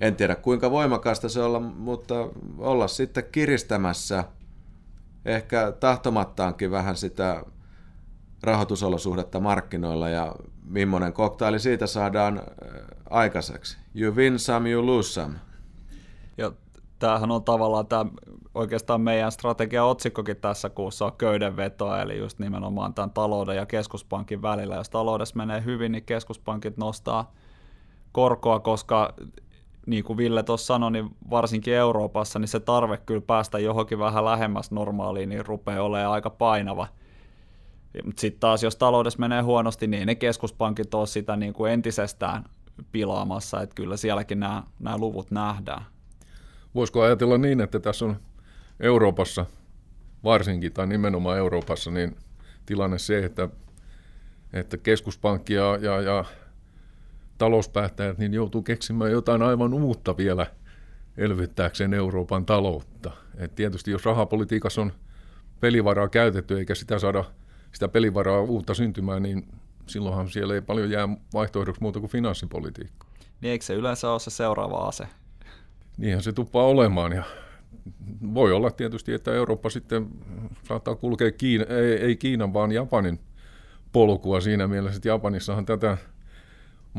en 0.00 0.16
tiedä 0.16 0.34
kuinka 0.34 0.70
voimakasta 0.70 1.28
se 1.28 1.42
olla, 1.42 1.60
mutta 1.60 2.14
olla 2.58 2.88
sitten 2.88 3.24
kiristämässä 3.32 4.24
ehkä 5.28 5.72
tahtomattaankin 5.80 6.70
vähän 6.70 6.96
sitä 6.96 7.42
rahoitusolosuhdetta 8.42 9.40
markkinoilla 9.40 10.08
ja 10.08 10.34
millainen 10.64 11.12
koktaili 11.12 11.58
siitä 11.58 11.86
saadaan 11.86 12.42
aikaiseksi. 13.10 13.78
You 13.94 14.14
win 14.14 14.38
some, 14.38 14.70
you 14.70 14.86
lose 14.86 15.12
some. 15.12 15.34
Ja 16.38 16.52
tämähän 16.98 17.30
on 17.30 17.44
tavallaan 17.44 17.86
tämä, 17.86 18.06
oikeastaan 18.54 19.00
meidän 19.00 19.32
strategia 19.32 19.84
otsikkokin 19.84 20.36
tässä 20.36 20.70
kuussa 20.70 21.04
on 21.04 21.12
köydenvetoa, 21.12 22.02
eli 22.02 22.18
just 22.18 22.38
nimenomaan 22.38 22.94
tämän 22.94 23.10
talouden 23.10 23.56
ja 23.56 23.66
keskuspankin 23.66 24.42
välillä. 24.42 24.76
Jos 24.76 24.90
taloudessa 24.90 25.36
menee 25.36 25.64
hyvin, 25.64 25.92
niin 25.92 26.04
keskuspankit 26.04 26.76
nostaa 26.76 27.32
korkoa, 28.12 28.60
koska 28.60 29.14
niin 29.88 30.04
kuin 30.04 30.16
Ville 30.16 30.42
tuossa 30.42 30.66
sanoi, 30.66 30.92
niin 30.92 31.10
varsinkin 31.30 31.74
Euroopassa, 31.74 32.38
niin 32.38 32.48
se 32.48 32.60
tarve 32.60 32.96
kyllä 32.96 33.20
päästä 33.20 33.58
johonkin 33.58 33.98
vähän 33.98 34.24
lähemmäs 34.24 34.70
normaaliin, 34.70 35.28
niin 35.28 35.46
rupeaa 35.46 35.82
olemaan 35.82 36.12
aika 36.12 36.30
painava. 36.30 36.88
Mutta 38.04 38.20
sitten 38.20 38.40
taas, 38.40 38.62
jos 38.62 38.76
taloudessa 38.76 39.18
menee 39.18 39.42
huonosti, 39.42 39.86
niin 39.86 40.06
ne 40.06 40.14
keskuspankit 40.14 40.94
on 40.94 41.06
sitä 41.06 41.36
niin 41.36 41.52
kuin 41.52 41.72
entisestään 41.72 42.44
pilaamassa, 42.92 43.62
että 43.62 43.74
kyllä 43.74 43.96
sielläkin 43.96 44.40
nämä, 44.40 44.62
nämä 44.78 44.98
luvut 44.98 45.30
nähdään. 45.30 45.82
Voisiko 46.74 47.02
ajatella 47.02 47.38
niin, 47.38 47.60
että 47.60 47.80
tässä 47.80 48.04
on 48.04 48.16
Euroopassa 48.80 49.46
varsinkin, 50.24 50.72
tai 50.72 50.86
nimenomaan 50.86 51.38
Euroopassa, 51.38 51.90
niin 51.90 52.16
tilanne 52.66 52.98
se, 52.98 53.24
että, 53.24 53.48
että 54.52 54.76
keskuspankki 54.76 55.54
ja, 55.54 55.78
ja, 55.80 56.00
ja 56.00 56.24
talouspäättäjät 57.38 58.18
niin 58.18 58.34
joutuu 58.34 58.62
keksimään 58.62 59.10
jotain 59.10 59.42
aivan 59.42 59.74
uutta 59.74 60.16
vielä 60.16 60.46
elvyttääkseen 61.16 61.94
Euroopan 61.94 62.46
taloutta. 62.46 63.10
Et 63.36 63.54
tietysti 63.54 63.90
jos 63.90 64.04
rahapolitiikassa 64.04 64.80
on 64.82 64.92
pelivaraa 65.60 66.08
käytetty 66.08 66.58
eikä 66.58 66.74
sitä 66.74 66.98
saada 66.98 67.24
sitä 67.72 67.88
pelivaraa 67.88 68.40
uutta 68.40 68.74
syntymään, 68.74 69.22
niin 69.22 69.48
silloinhan 69.86 70.30
siellä 70.30 70.54
ei 70.54 70.62
paljon 70.62 70.90
jää 70.90 71.08
vaihtoehdoksi 71.34 71.82
muuta 71.82 72.00
kuin 72.00 72.10
finanssipolitiikka. 72.10 73.06
Niin 73.40 73.50
eikö 73.50 73.64
se 73.64 73.74
yleensä 73.74 74.10
ole 74.10 74.20
se 74.20 74.30
seuraava 74.30 74.76
ase? 74.76 75.06
Niinhän 75.96 76.22
se 76.22 76.32
tuppaa 76.32 76.64
olemaan 76.64 77.12
ja 77.12 77.22
voi 78.34 78.52
olla 78.52 78.70
tietysti, 78.70 79.12
että 79.12 79.34
Eurooppa 79.34 79.70
sitten 79.70 80.08
saattaa 80.68 80.94
kulkea 80.94 81.32
Kiina, 81.32 81.64
ei, 81.64 81.92
ei 81.92 82.16
Kiinan, 82.16 82.52
vaan 82.52 82.72
Japanin 82.72 83.20
polkua 83.92 84.40
siinä 84.40 84.66
mielessä, 84.66 84.96
että 84.96 85.08
Japanissahan 85.08 85.66
tätä 85.66 85.96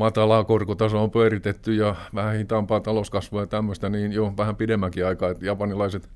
matalaa 0.00 0.44
korkotasoa 0.44 1.02
on 1.02 1.10
pyöritetty 1.10 1.74
ja 1.74 1.96
vähän 2.14 2.36
hitaampaa 2.36 2.80
talouskasvua 2.80 3.40
ja 3.40 3.46
tämmöistä, 3.46 3.88
niin 3.88 4.12
jo 4.12 4.32
vähän 4.36 4.56
pidemmänkin 4.56 5.06
aikaa, 5.06 5.30
että 5.30 5.46
japanilaiset 5.46 6.10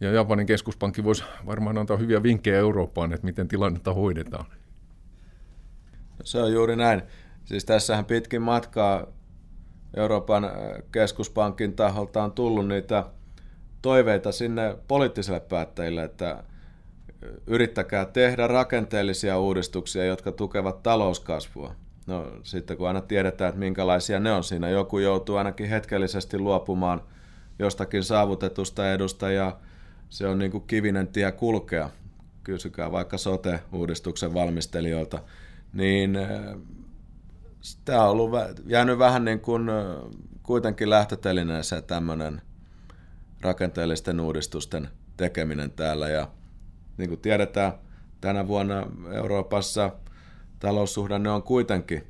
ja 0.00 0.12
Japanin 0.12 0.46
keskuspankki 0.46 1.04
voisi 1.04 1.24
varmaan 1.46 1.78
antaa 1.78 1.96
hyviä 1.96 2.22
vinkkejä 2.22 2.58
Eurooppaan, 2.58 3.12
että 3.12 3.26
miten 3.26 3.48
tilannetta 3.48 3.94
hoidetaan. 3.94 4.46
Se 6.24 6.42
on 6.42 6.52
juuri 6.52 6.76
näin. 6.76 7.02
Siis 7.44 7.64
tässähän 7.64 8.04
pitkin 8.04 8.42
matkaa 8.42 9.06
Euroopan 9.96 10.44
äh, 10.44 10.52
keskuspankin 10.92 11.76
taholta 11.76 12.22
on 12.22 12.32
tullut 12.32 12.68
niitä 12.68 13.04
toiveita 13.82 14.32
sinne 14.32 14.76
poliittisille 14.88 15.40
päättäjille, 15.40 16.04
että 16.04 16.30
äh, 16.30 16.38
yrittäkää 17.46 18.04
tehdä 18.04 18.46
rakenteellisia 18.46 19.38
uudistuksia, 19.38 20.04
jotka 20.04 20.32
tukevat 20.32 20.82
talouskasvua. 20.82 21.74
No 22.08 22.32
sitten 22.42 22.76
kun 22.76 22.88
aina 22.88 23.00
tiedetään, 23.00 23.48
että 23.48 23.58
minkälaisia 23.58 24.20
ne 24.20 24.32
on 24.32 24.44
siinä, 24.44 24.68
joku 24.68 24.98
joutuu 24.98 25.36
ainakin 25.36 25.68
hetkellisesti 25.68 26.38
luopumaan 26.38 27.02
jostakin 27.58 28.04
saavutetusta 28.04 28.92
edusta 28.92 29.30
ja 29.30 29.56
se 30.08 30.26
on 30.26 30.38
niin 30.38 30.50
kuin 30.50 30.64
kivinen 30.66 31.08
tie 31.08 31.32
kulkea. 31.32 31.90
Kysykää 32.44 32.92
vaikka 32.92 33.18
sote-uudistuksen 33.18 34.34
valmistelijoilta. 34.34 35.18
Niin 35.72 36.16
äh, 36.16 36.30
tämä 37.84 38.02
on 38.02 38.10
ollut 38.10 38.30
jäänyt 38.66 38.98
vähän 38.98 39.24
niin 39.24 39.40
kuin 39.40 39.68
kuitenkin 40.42 40.90
lähtötelineeseen 40.90 41.84
tämmöinen 41.84 42.42
rakenteellisten 43.40 44.20
uudistusten 44.20 44.88
tekeminen 45.16 45.70
täällä. 45.70 46.08
Ja 46.08 46.28
niin 46.96 47.08
kuin 47.08 47.20
tiedetään, 47.20 47.72
tänä 48.20 48.48
vuonna 48.48 48.86
Euroopassa 49.12 49.92
taloussuhdanne 50.58 51.30
on 51.30 51.42
kuitenkin 51.42 52.06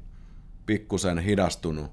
pikkusen 0.66 1.18
hidastunut. 1.18 1.90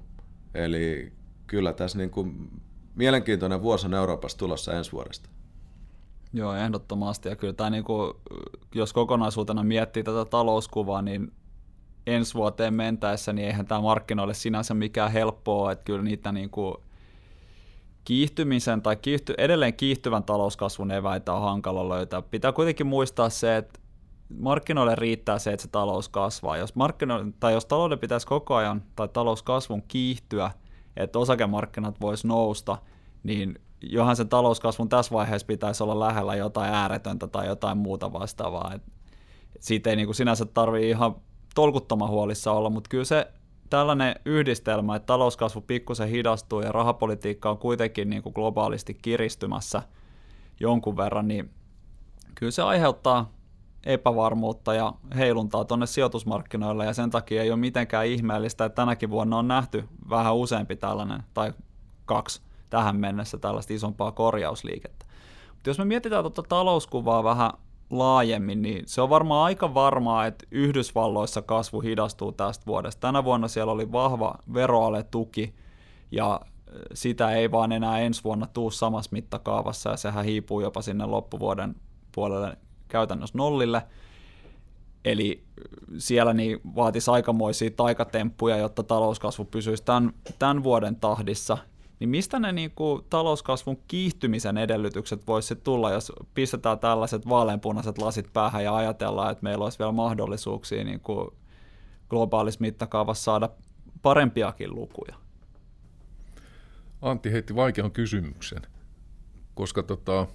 Eli 0.54 1.12
kyllä 1.46 1.72
tässä 1.72 1.98
niin 1.98 2.10
kuin 2.10 2.50
mielenkiintoinen 2.94 3.62
vuosi 3.62 3.86
on 3.86 3.94
Euroopassa 3.94 4.38
tulossa 4.38 4.72
ensi 4.72 4.92
vuodesta. 4.92 5.28
Joo, 6.32 6.54
ehdottomasti. 6.54 7.28
Ja 7.28 7.36
kyllä 7.36 7.52
tämä, 7.52 7.70
niin 7.70 7.84
kuin, 7.84 8.12
jos 8.74 8.92
kokonaisuutena 8.92 9.62
miettii 9.62 10.02
tätä 10.02 10.24
talouskuvaa, 10.24 11.02
niin 11.02 11.32
ensi 12.06 12.34
vuoteen 12.34 12.74
mentäessä, 12.74 13.32
niin 13.32 13.46
eihän 13.46 13.66
tämä 13.66 13.80
markkinoille 13.80 14.34
sinänsä 14.34 14.74
mikään 14.74 15.12
helppoa, 15.12 15.72
että 15.72 15.84
kyllä 15.84 16.02
niitä 16.02 16.32
niin 16.32 16.50
kuin 16.50 16.74
kiihtymisen 18.04 18.82
tai 18.82 18.96
kiihty, 18.96 19.34
edelleen 19.38 19.74
kiihtyvän 19.74 20.24
talouskasvun 20.24 20.90
eväitä 20.90 21.32
on 21.32 21.42
hankala 21.42 21.88
löytää. 21.88 22.22
Pitää 22.22 22.52
kuitenkin 22.52 22.86
muistaa 22.86 23.30
se, 23.30 23.56
että 23.56 23.80
markkinoille 24.28 24.94
riittää 24.94 25.38
se, 25.38 25.52
että 25.52 25.62
se 25.62 25.68
talous 25.68 26.08
kasvaa. 26.08 26.56
Jos, 26.56 26.74
tai 27.40 27.52
jos 27.52 27.66
talouden 27.66 27.98
pitäisi 27.98 28.26
koko 28.26 28.54
ajan 28.54 28.82
tai 28.96 29.08
talouskasvun 29.08 29.82
kiihtyä, 29.88 30.50
että 30.96 31.18
osakemarkkinat 31.18 32.00
voisi 32.00 32.26
nousta, 32.26 32.78
niin 33.22 33.58
johan 33.82 34.16
sen 34.16 34.28
talouskasvun 34.28 34.88
tässä 34.88 35.14
vaiheessa 35.14 35.46
pitäisi 35.46 35.82
olla 35.82 36.00
lähellä 36.00 36.34
jotain 36.34 36.74
ääretöntä 36.74 37.26
tai 37.26 37.46
jotain 37.46 37.78
muuta 37.78 38.12
vastaavaa. 38.12 38.72
Et 38.74 38.82
siitä 39.60 39.90
ei 39.90 39.96
niin 39.96 40.06
kuin 40.06 40.16
sinänsä 40.16 40.44
tarvitse 40.44 40.88
ihan 40.88 41.16
tolkuttoman 41.54 42.08
huolissa 42.08 42.52
olla, 42.52 42.70
mutta 42.70 42.88
kyllä 42.88 43.04
se 43.04 43.32
tällainen 43.70 44.14
yhdistelmä, 44.24 44.96
että 44.96 45.06
talouskasvu 45.06 45.60
pikkusen 45.60 46.08
hidastuu 46.08 46.60
ja 46.60 46.72
rahapolitiikka 46.72 47.50
on 47.50 47.58
kuitenkin 47.58 48.10
niin 48.10 48.22
kuin 48.22 48.32
globaalisti 48.32 48.94
kiristymässä 48.94 49.82
jonkun 50.60 50.96
verran, 50.96 51.28
niin 51.28 51.50
kyllä 52.34 52.52
se 52.52 52.62
aiheuttaa 52.62 53.35
epävarmuutta 53.86 54.74
ja 54.74 54.92
heiluntaa 55.16 55.64
tuonne 55.64 55.86
sijoitusmarkkinoille 55.86 56.84
ja 56.84 56.92
sen 56.92 57.10
takia 57.10 57.42
ei 57.42 57.50
ole 57.50 57.60
mitenkään 57.60 58.06
ihmeellistä, 58.06 58.64
että 58.64 58.76
tänäkin 58.76 59.10
vuonna 59.10 59.38
on 59.38 59.48
nähty 59.48 59.88
vähän 60.10 60.36
useampi 60.36 60.76
tällainen 60.76 61.22
tai 61.34 61.52
kaksi 62.04 62.42
tähän 62.70 62.96
mennessä 62.96 63.38
tällaista 63.38 63.74
isompaa 63.74 64.12
korjausliikettä. 64.12 65.06
Mutta 65.52 65.70
jos 65.70 65.78
me 65.78 65.84
mietitään 65.84 66.24
tuota 66.24 66.42
talouskuvaa 66.42 67.24
vähän 67.24 67.50
laajemmin, 67.90 68.62
niin 68.62 68.82
se 68.86 69.00
on 69.00 69.10
varmaan 69.10 69.44
aika 69.44 69.74
varmaa, 69.74 70.26
että 70.26 70.46
Yhdysvalloissa 70.50 71.42
kasvu 71.42 71.80
hidastuu 71.80 72.32
tästä 72.32 72.66
vuodesta. 72.66 73.00
Tänä 73.00 73.24
vuonna 73.24 73.48
siellä 73.48 73.72
oli 73.72 73.92
vahva 73.92 74.34
veroaletuki 74.54 75.54
ja 76.10 76.40
sitä 76.94 77.30
ei 77.30 77.50
vaan 77.50 77.72
enää 77.72 77.98
ensi 77.98 78.24
vuonna 78.24 78.46
tuu 78.46 78.70
samassa 78.70 79.08
mittakaavassa 79.12 79.90
ja 79.90 79.96
sehän 79.96 80.24
hiipuu 80.24 80.60
jopa 80.60 80.82
sinne 80.82 81.06
loppuvuoden 81.06 81.74
puolelle 82.14 82.56
käytännössä 82.88 83.38
nollille. 83.38 83.82
Eli 85.04 85.44
siellä 85.98 86.32
niin 86.32 86.60
vaatisi 86.76 87.10
aikamoisia 87.10 87.70
taikatemppuja, 87.70 88.56
jotta 88.56 88.82
talouskasvu 88.82 89.44
pysyisi 89.44 89.84
tämän, 89.84 90.12
tämän 90.38 90.62
vuoden 90.62 90.96
tahdissa 90.96 91.58
niin 92.00 92.08
mistä 92.08 92.38
ne 92.38 92.52
niin 92.52 92.70
kuin, 92.70 93.04
talouskasvun 93.10 93.78
kiihtymisen 93.88 94.58
edellytykset 94.58 95.26
voisi 95.26 95.56
tulla, 95.56 95.90
jos 95.90 96.12
pistetään 96.34 96.78
tällaiset 96.78 97.28
vaaleanpunaiset 97.28 97.98
lasit 97.98 98.32
päähän 98.32 98.64
ja 98.64 98.76
ajatellaan, 98.76 99.32
että 99.32 99.42
meillä 99.42 99.64
olisi 99.64 99.78
vielä 99.78 99.92
mahdollisuuksia 99.92 100.84
niin 100.84 101.00
kuin 101.00 101.30
globaalissa 102.10 102.60
mittakaavassa 102.60 103.24
saada 103.24 103.48
parempiakin 104.02 104.74
lukuja? 104.74 105.14
Antti 107.02 107.32
heitti 107.32 107.56
vaikean 107.56 107.90
kysymyksen, 107.90 108.62
koska 109.54 109.82
tota, 109.82 110.26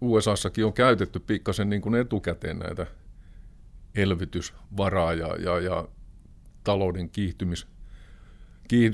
USAssakin 0.00 0.64
on 0.64 0.72
käytetty 0.72 1.20
pikkasen 1.20 1.70
niin 1.70 1.82
kuin 1.82 1.94
etukäteen 1.94 2.58
näitä 2.58 2.86
elvytysvaraa 3.94 5.14
ja, 5.14 5.36
ja, 5.36 5.60
ja 5.60 5.88
talouden 6.64 7.10
kiihtymis 7.10 7.66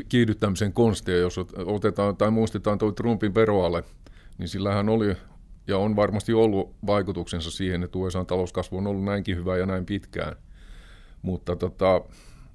kiihdyttämisen 0.09 0.73
konstia, 0.73 1.17
jos 1.17 1.39
otetaan 1.67 2.17
tai 2.17 2.31
muistetaan 2.31 2.79
tuo 2.79 2.93
Trumpin 2.93 3.35
veroale, 3.35 3.85
niin 4.39 4.49
sillähän 4.49 4.89
oli 4.89 5.17
ja 5.67 5.79
on 5.79 5.97
varmasti 5.97 6.33
ollut 6.33 6.75
vaikutuksensa 6.87 7.51
siihen, 7.51 7.83
että 7.83 7.99
USA 7.99 8.25
talouskasvu 8.25 8.79
on 8.79 8.87
ollut 8.87 9.05
näinkin 9.05 9.37
hyvä 9.37 9.57
ja 9.57 9.67
näin 9.67 9.87
pitkään. 9.87 10.37
Mutta 11.23 11.57
tota, 11.57 11.95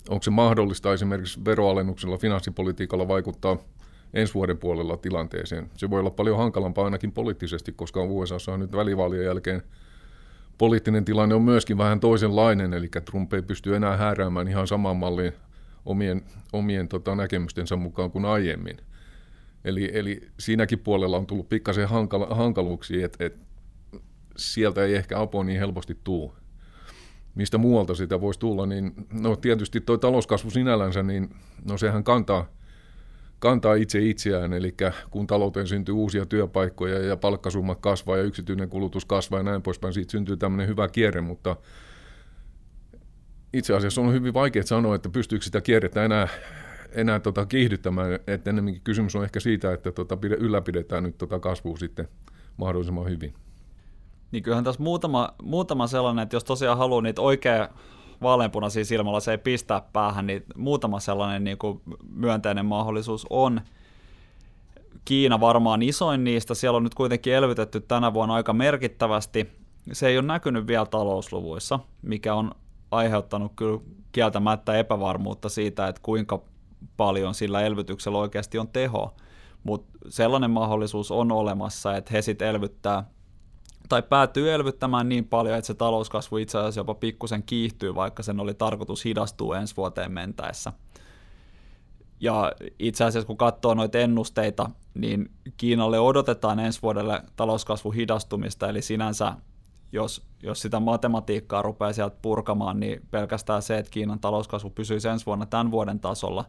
onko 0.10 0.24
se 0.24 0.32
mahdollista 0.32 0.94
esimerkiksi 0.94 1.46
veroalennuksella, 1.46 2.18
finanssipolitiikalla 2.18 3.08
vaikuttaa 3.08 3.58
ensi 4.14 4.34
vuoden 4.34 4.58
puolella 4.58 4.98
tilanteeseen? 4.98 5.70
Se 5.78 5.90
voi 5.90 6.00
olla 6.00 6.10
paljon 6.10 6.38
hankalampaa 6.38 6.86
ainakin 6.86 7.12
poliittisesti, 7.12 7.72
koska 7.72 8.04
USA 8.04 8.54
on 8.54 8.60
nyt 8.60 8.72
välivaalien 8.72 9.26
jälkeen 9.26 9.64
poliittinen 10.60 11.06
tilanne 11.06 11.36
on 11.36 11.42
myöskin 11.42 11.78
vähän 11.78 12.00
toisenlainen, 12.00 12.74
eli 12.74 12.88
Trump 12.88 13.34
ei 13.34 13.42
pysty 13.42 13.76
enää 13.76 13.98
hääräämään 13.98 14.48
ihan 14.48 14.68
samaan 14.68 14.98
malliin 14.98 15.34
omien, 15.86 16.22
omien 16.54 16.88
tota, 16.88 17.16
näkemystensä 17.16 17.76
mukaan 17.76 18.12
kuin 18.12 18.26
aiemmin. 18.26 18.78
Eli, 19.66 19.92
eli 19.94 20.22
siinäkin 20.40 20.80
puolella 20.80 21.18
on 21.18 21.28
tullut 21.28 21.50
pikkasen 21.50 21.88
hankala, 21.88 22.36
hankaluuksia, 22.36 23.06
että 23.06 23.26
et 23.26 23.38
sieltä 24.38 24.84
ei 24.84 24.96
ehkä 24.96 25.22
apua 25.22 25.44
niin 25.44 25.60
helposti 25.60 25.98
tule. 26.04 26.32
Mistä 27.36 27.58
muualta 27.58 27.96
sitä 27.96 28.22
voisi 28.22 28.40
tulla, 28.40 28.66
niin 28.66 28.94
no 29.14 29.36
tietysti 29.36 29.82
tuo 29.82 29.98
talouskasvu 29.98 30.50
sinällänsä, 30.50 31.04
niin 31.04 31.30
no 31.70 31.78
sehän 31.78 32.04
kantaa, 32.04 32.50
kantaa 33.40 33.74
itse 33.74 34.00
itseään, 34.00 34.54
eli 34.54 34.76
kun 35.12 35.28
talouteen 35.28 35.68
syntyy 35.68 35.96
uusia 35.96 36.26
työpaikkoja 36.26 37.00
ja 37.00 37.18
palkkasumma 37.18 37.76
kasvaa 37.76 38.18
ja 38.18 38.24
yksityinen 38.24 38.70
kulutus 38.70 39.06
kasvaa 39.06 39.40
ja 39.40 39.44
näin 39.44 39.62
poispäin, 39.62 39.94
siitä 39.94 40.12
syntyy 40.12 40.38
tämmöinen 40.38 40.68
hyvä 40.68 40.88
kierre, 40.88 41.22
mutta 41.22 41.56
itse 43.54 43.76
asiassa 43.76 44.02
on 44.02 44.14
hyvin 44.14 44.34
vaikea 44.34 44.64
sanoa, 44.64 44.96
että 44.96 45.10
pystyykö 45.10 45.46
sitä 45.46 45.62
kierrettä 45.62 46.06
enää, 46.06 46.28
enää 46.92 47.20
tota 47.20 47.46
kiihdyttämään, 47.46 48.20
että 48.28 48.50
enemmänkin 48.50 48.82
kysymys 48.84 49.16
on 49.16 49.24
ehkä 49.24 49.40
siitä, 49.40 49.74
että 49.74 49.92
tota 49.92 50.18
ylläpidetään 50.22 51.04
nyt 51.04 51.18
tota 51.18 51.40
kasvua 51.40 51.78
sitten 51.78 52.08
mahdollisimman 52.58 53.10
hyvin. 53.10 53.34
Niin 54.32 54.44
kyllähän 54.44 54.64
tässä 54.64 54.84
muutama, 54.84 55.34
muutama 55.44 55.88
sellainen, 55.88 56.24
että 56.24 56.36
jos 56.36 56.44
tosiaan 56.44 56.78
haluaa 56.78 57.02
niitä 57.02 57.22
oikea 57.22 57.70
vaaleanpunaisia 58.22 58.86
silmällä 58.86 59.20
se 59.20 59.32
ei 59.32 59.38
pistää 59.38 59.82
päähän, 59.94 60.28
niin 60.28 60.44
muutama 60.56 61.00
sellainen 61.00 61.44
niin 61.44 61.58
kuin 61.58 61.82
myönteinen 62.14 62.66
mahdollisuus 62.66 63.28
on. 63.30 63.62
Kiina 65.06 65.40
varmaan 65.40 65.82
isoin 65.82 66.24
niistä, 66.24 66.54
siellä 66.54 66.78
on 66.78 66.84
nyt 66.84 66.96
kuitenkin 66.96 67.34
elvytetty 67.34 67.82
tänä 67.82 68.14
vuonna 68.14 68.36
aika 68.36 68.54
merkittävästi. 68.54 69.50
Se 69.92 70.08
ei 70.08 70.18
ole 70.18 70.28
näkynyt 70.28 70.68
vielä 70.68 70.86
talousluvuissa, 70.86 71.80
mikä 72.02 72.36
on 72.36 72.52
aiheuttanut 72.92 73.52
kyllä 73.56 73.80
kieltämättä 74.12 74.78
epävarmuutta 74.78 75.50
siitä, 75.50 75.88
että 75.88 76.02
kuinka 76.02 76.42
paljon 76.98 77.34
sillä 77.34 77.62
elvytyksellä 77.62 78.18
oikeasti 78.18 78.58
on 78.58 78.68
teho. 78.68 79.14
Mutta 79.64 79.98
sellainen 80.10 80.52
mahdollisuus 80.52 81.12
on 81.12 81.32
olemassa, 81.32 81.96
että 81.98 82.12
he 82.14 82.22
sitten 82.22 82.48
elvyttää 82.48 83.04
tai 83.90 84.02
päätyy 84.02 84.54
elvyttämään 84.54 85.10
niin 85.10 85.26
paljon, 85.26 85.58
että 85.58 85.68
se 85.68 85.74
talouskasvu 85.74 86.38
itse 86.38 86.58
asiassa 86.58 86.80
jopa 86.80 86.94
pikkusen 86.94 87.44
kiihtyy, 87.44 87.96
vaikka 87.96 88.24
sen 88.24 88.40
oli 88.40 88.54
tarkoitus 88.54 89.06
hidastua 89.06 89.58
ensi 89.58 89.78
vuoteen 89.78 90.12
mentäessä. 90.12 90.74
Ja 92.20 92.52
itse 92.80 93.04
asiassa 93.04 93.28
kun 93.28 93.38
katsoo 93.38 93.74
noita 93.74 93.98
ennusteita, 93.98 94.70
niin 94.94 95.32
Kiinalle 95.58 96.00
odotetaan 96.00 96.60
ensi 96.60 96.82
vuodelle 96.82 97.24
talouskasvu 97.36 97.92
hidastumista, 97.92 98.70
eli 98.70 98.82
sinänsä 98.82 99.34
jos, 99.92 100.22
jos 100.44 100.62
sitä 100.62 100.80
matematiikkaa 100.80 101.62
rupeaa 101.62 101.94
sieltä 101.94 102.18
purkamaan, 102.22 102.80
niin 102.80 103.02
pelkästään 103.12 103.62
se, 103.62 103.78
että 103.78 103.92
Kiinan 103.92 104.20
talouskasvu 104.20 104.70
pysyisi 104.70 105.08
ensi 105.08 105.26
vuonna 105.26 105.46
tämän 105.46 105.72
vuoden 105.72 106.00
tasolla, 106.00 106.46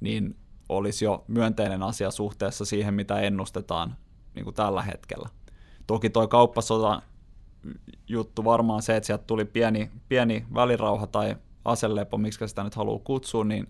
niin 0.00 0.36
olisi 0.68 1.04
jo 1.04 1.24
myönteinen 1.28 1.82
asia 1.82 2.10
suhteessa 2.10 2.64
siihen, 2.64 2.94
mitä 2.94 3.20
ennustetaan 3.20 3.96
niin 4.34 4.44
kuin 4.44 4.54
tällä 4.54 4.82
hetkellä. 4.82 5.28
Toki 5.86 6.10
tuo 6.10 6.28
kauppasota 6.28 7.02
juttu 8.08 8.44
varmaan 8.44 8.82
se, 8.82 8.96
että 8.96 9.06
sieltä 9.06 9.24
tuli 9.26 9.44
pieni, 9.44 9.90
pieni 10.08 10.46
välirauha 10.54 11.06
tai 11.06 11.36
aselepo, 11.64 12.18
miksi 12.18 12.48
sitä 12.48 12.64
nyt 12.64 12.74
haluaa 12.74 13.00
kutsua, 13.04 13.44
niin 13.44 13.68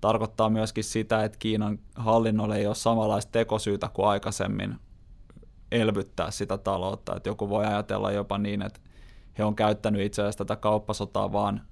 tarkoittaa 0.00 0.50
myöskin 0.50 0.84
sitä, 0.84 1.24
että 1.24 1.38
Kiinan 1.38 1.78
hallinnolle 1.94 2.56
ei 2.56 2.66
ole 2.66 2.74
samanlaista 2.74 3.32
tekosyytä 3.32 3.88
kuin 3.88 4.08
aikaisemmin 4.08 4.76
elvyttää 5.72 6.30
sitä 6.30 6.58
taloutta. 6.58 7.16
Että 7.16 7.28
joku 7.28 7.48
voi 7.48 7.66
ajatella 7.66 8.12
jopa 8.12 8.38
niin, 8.38 8.62
että 8.62 8.80
he 9.38 9.44
on 9.44 9.56
käyttänyt 9.56 10.00
itse 10.00 10.22
asiassa 10.22 10.44
tätä 10.44 10.56
kauppasotaa 10.56 11.32
vaan 11.32 11.62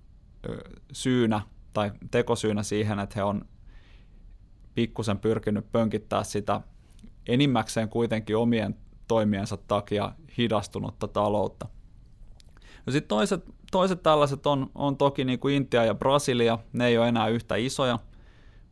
syynä 0.93 1.41
tai 1.73 1.93
tekosyynä 2.11 2.63
siihen, 2.63 2.99
että 2.99 3.15
he 3.17 3.23
on 3.23 3.45
pikkusen 4.75 5.19
pyrkinyt 5.19 5.73
pönkittää 5.73 6.25
sitä 6.25 6.61
enimmäkseen 7.27 7.89
kuitenkin 7.89 8.37
omien 8.37 8.77
toimiensa 9.09 9.57
takia 9.57 10.13
hidastunutta 10.39 11.09
taloutta. 11.09 11.69
No 12.87 12.93
sitten 12.93 13.09
toiset, 13.09 13.45
toiset 13.73 14.03
tällaiset 14.03 14.47
on, 14.47 14.71
on 14.75 14.97
toki 14.97 15.25
niin 15.25 15.39
kuin 15.39 15.55
Intia 15.55 15.85
ja 15.85 15.95
Brasilia, 15.95 16.59
ne 16.73 16.87
ei 16.87 16.99
ole 16.99 17.09
enää 17.09 17.29
yhtä 17.29 17.57
isoja, 17.57 17.99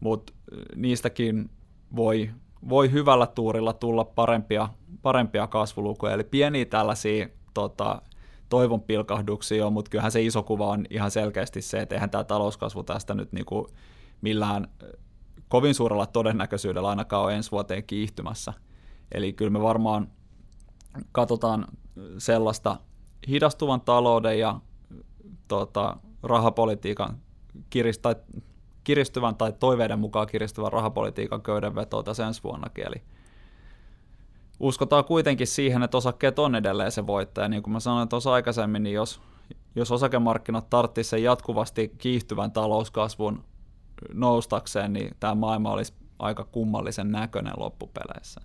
mutta 0.01 0.33
niistäkin 0.77 1.51
voi, 1.97 2.31
voi 2.69 2.93
hyvällä 2.93 3.27
tuurilla 3.27 3.73
tulla 3.73 4.05
parempia, 4.05 4.69
parempia 5.03 5.47
kasvulukuja, 5.47 6.13
eli 6.13 6.25
pieniä 6.25 6.65
tällaisia 6.65 7.29
tota, 7.55 8.03
toivon 8.49 8.81
pilkahduksia 8.81 9.67
on, 9.67 9.73
mutta 9.73 9.91
kyllähän 9.91 10.13
se 10.13 10.23
iso 10.23 10.43
kuva 10.43 10.67
on 10.67 10.85
ihan 10.91 11.11
selkeästi 11.11 11.63
se, 11.63 11.81
että 11.81 11.95
eihän 11.95 12.11
tämä 12.11 12.25
talouskasvu 12.25 12.83
tästä 12.83 13.15
nyt 13.15 13.33
niin 13.33 13.47
kuin 13.47 13.67
millään 14.21 14.69
kovin 15.49 15.75
suurella 15.75 16.07
todennäköisyydellä 16.07 16.89
ainakaan 16.89 17.23
ole 17.23 17.35
ensi 17.35 17.51
vuoteen 17.51 17.85
kiihtymässä. 17.85 18.53
Eli 19.13 19.33
kyllä 19.33 19.51
me 19.51 19.63
varmaan 19.63 20.09
katsotaan 21.13 21.67
sellaista 22.19 22.77
hidastuvan 23.29 23.81
talouden 23.81 24.39
ja 24.39 24.61
tota, 25.49 25.97
rahapolitiikan 26.23 27.19
kirist- 27.57 28.01
tai 28.03 28.17
kiristyvän 28.85 29.37
tai 29.37 29.53
toiveiden 29.53 29.99
mukaan 29.99 30.27
kiristyvän 30.27 30.73
rahapolitiikan 30.73 31.43
köydenvetoa 31.43 32.03
tässä 32.03 32.27
ensi 32.27 32.43
vuonnakin. 32.43 32.87
Eli 32.87 33.03
uskotaan 34.61 35.05
kuitenkin 35.05 35.47
siihen, 35.47 35.83
että 35.83 35.97
osakkeet 35.97 36.39
on 36.39 36.55
edelleen 36.55 36.93
se 36.93 37.07
voittaja. 37.07 37.49
Niin 37.49 37.63
kuin 37.63 37.73
mä 37.73 37.81
sanoin 37.81 38.09
tuossa 38.09 38.33
aikaisemmin, 38.33 38.83
niin 38.83 38.95
jos, 38.95 39.21
jos 39.75 39.93
osakemarkkinat 39.93 40.71
tarttisi 40.71 41.11
sen 41.11 41.23
jatkuvasti 41.23 41.95
kiihtyvän 41.99 42.53
talouskasvun 42.53 43.45
noustakseen, 44.13 44.93
niin 44.93 45.17
tämä 45.21 45.35
maailma 45.35 45.73
olisi 45.73 45.95
aika 46.19 46.45
kummallisen 46.45 47.13
näköinen 47.13 47.55
loppupeleissä. 47.57 48.41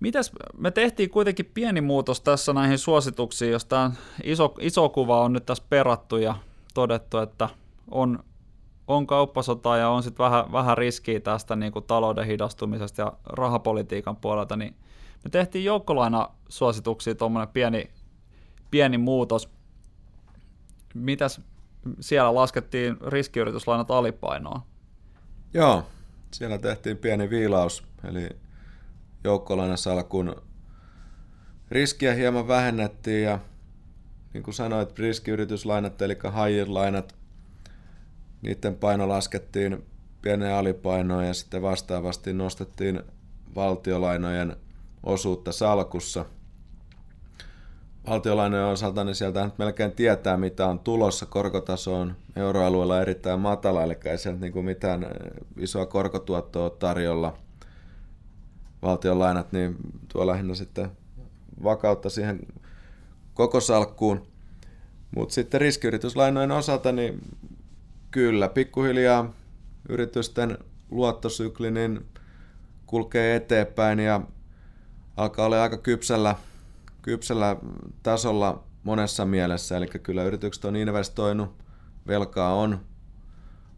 Mitäs, 0.00 0.32
me 0.56 0.70
tehtiin 0.70 1.10
kuitenkin 1.10 1.50
pieni 1.54 1.80
muutos 1.80 2.20
tässä 2.20 2.52
näihin 2.52 2.78
suosituksiin, 2.78 3.52
jos 3.52 3.64
tämä 3.64 3.90
iso, 4.24 4.54
iso 4.60 4.88
kuva 4.88 5.20
on 5.20 5.32
nyt 5.32 5.46
tässä 5.46 5.64
perattu 5.68 6.16
ja 6.16 6.36
todettu, 6.74 7.18
että 7.18 7.48
on, 7.90 8.24
on 8.86 9.06
kauppasota 9.06 9.76
ja 9.76 9.88
on 9.88 10.02
sitten 10.02 10.24
vähän, 10.24 10.52
vähän 10.52 10.78
riskiä 10.78 11.20
tästä 11.20 11.56
niin 11.56 11.72
kuin 11.72 11.84
talouden 11.84 12.26
hidastumisesta 12.26 13.02
ja 13.02 13.12
rahapolitiikan 13.26 14.16
puolelta, 14.16 14.56
niin 14.56 14.74
me 15.24 15.30
tehtiin 15.30 15.64
joukkolaina 15.64 16.28
suosituksia 16.48 17.14
tuommoinen 17.14 17.48
pieni, 17.48 17.90
pieni 18.70 18.98
muutos. 18.98 19.48
Mitäs 20.94 21.40
siellä 22.00 22.34
laskettiin 22.34 22.96
riskiyrityslainat 23.06 23.90
alipainoa? 23.90 24.62
Joo, 25.54 25.84
siellä 26.32 26.58
tehtiin 26.58 26.96
pieni 26.96 27.30
viilaus, 27.30 27.84
eli 28.04 28.28
joukkolainasalkun 29.24 30.42
riskiä 31.70 32.14
hieman 32.14 32.48
vähennettiin 32.48 33.22
ja 33.22 33.38
niin 34.34 34.42
kuin 34.42 34.54
sanoit, 34.54 34.98
riskiyrityslainat 34.98 36.02
eli 36.02 36.14
higher-lainat, 36.14 37.14
niiden 38.42 38.74
paino 38.74 39.08
laskettiin 39.08 39.86
pieneen 40.22 40.54
alipainoon 40.54 41.26
ja 41.26 41.34
sitten 41.34 41.62
vastaavasti 41.62 42.32
nostettiin 42.32 43.02
valtiolainojen 43.54 44.56
osuutta 45.02 45.52
salkussa. 45.52 46.24
Valtiolainojen 48.06 48.66
osalta 48.66 49.04
niin 49.04 49.14
sieltä 49.14 49.44
nyt 49.44 49.58
melkein 49.58 49.92
tietää, 49.92 50.36
mitä 50.36 50.66
on 50.66 50.78
tulossa. 50.78 51.26
Korkotaso 51.26 52.00
on 52.00 52.16
euroalueella 52.36 53.00
erittäin 53.00 53.40
matala, 53.40 53.82
eli 53.82 53.98
ei 54.04 54.18
sieltä 54.18 54.40
niin 54.40 54.52
kuin 54.52 54.64
mitään 54.64 55.06
isoa 55.56 55.86
korkotuottoa 55.86 56.70
tarjolla– 56.70 57.36
valtion 58.82 59.18
lainat, 59.18 59.52
niin 59.52 59.76
tuo 60.08 60.26
lähinnä 60.26 60.54
sitten 60.54 60.90
vakautta 61.62 62.10
siihen 62.10 62.40
koko 63.34 63.60
salkkuun. 63.60 64.26
Mutta 65.16 65.34
sitten 65.34 65.60
riskiyrityslainojen 65.60 66.50
osalta, 66.50 66.92
niin 66.92 67.22
kyllä, 68.10 68.48
pikkuhiljaa 68.48 69.32
yritysten 69.88 70.58
luottosykli 70.90 71.70
niin 71.70 72.06
kulkee 72.86 73.36
eteenpäin 73.36 73.98
ja 74.00 74.20
alkaa 75.16 75.46
olla 75.46 75.62
aika 75.62 75.78
kypsällä, 75.78 76.34
kypsällä 77.02 77.56
tasolla 78.02 78.64
monessa 78.84 79.24
mielessä. 79.24 79.76
Eli 79.76 79.86
kyllä 79.86 80.24
yritykset 80.24 80.64
on 80.64 80.76
investoinut, 80.76 81.54
velkaa 82.06 82.54
on 82.54 82.80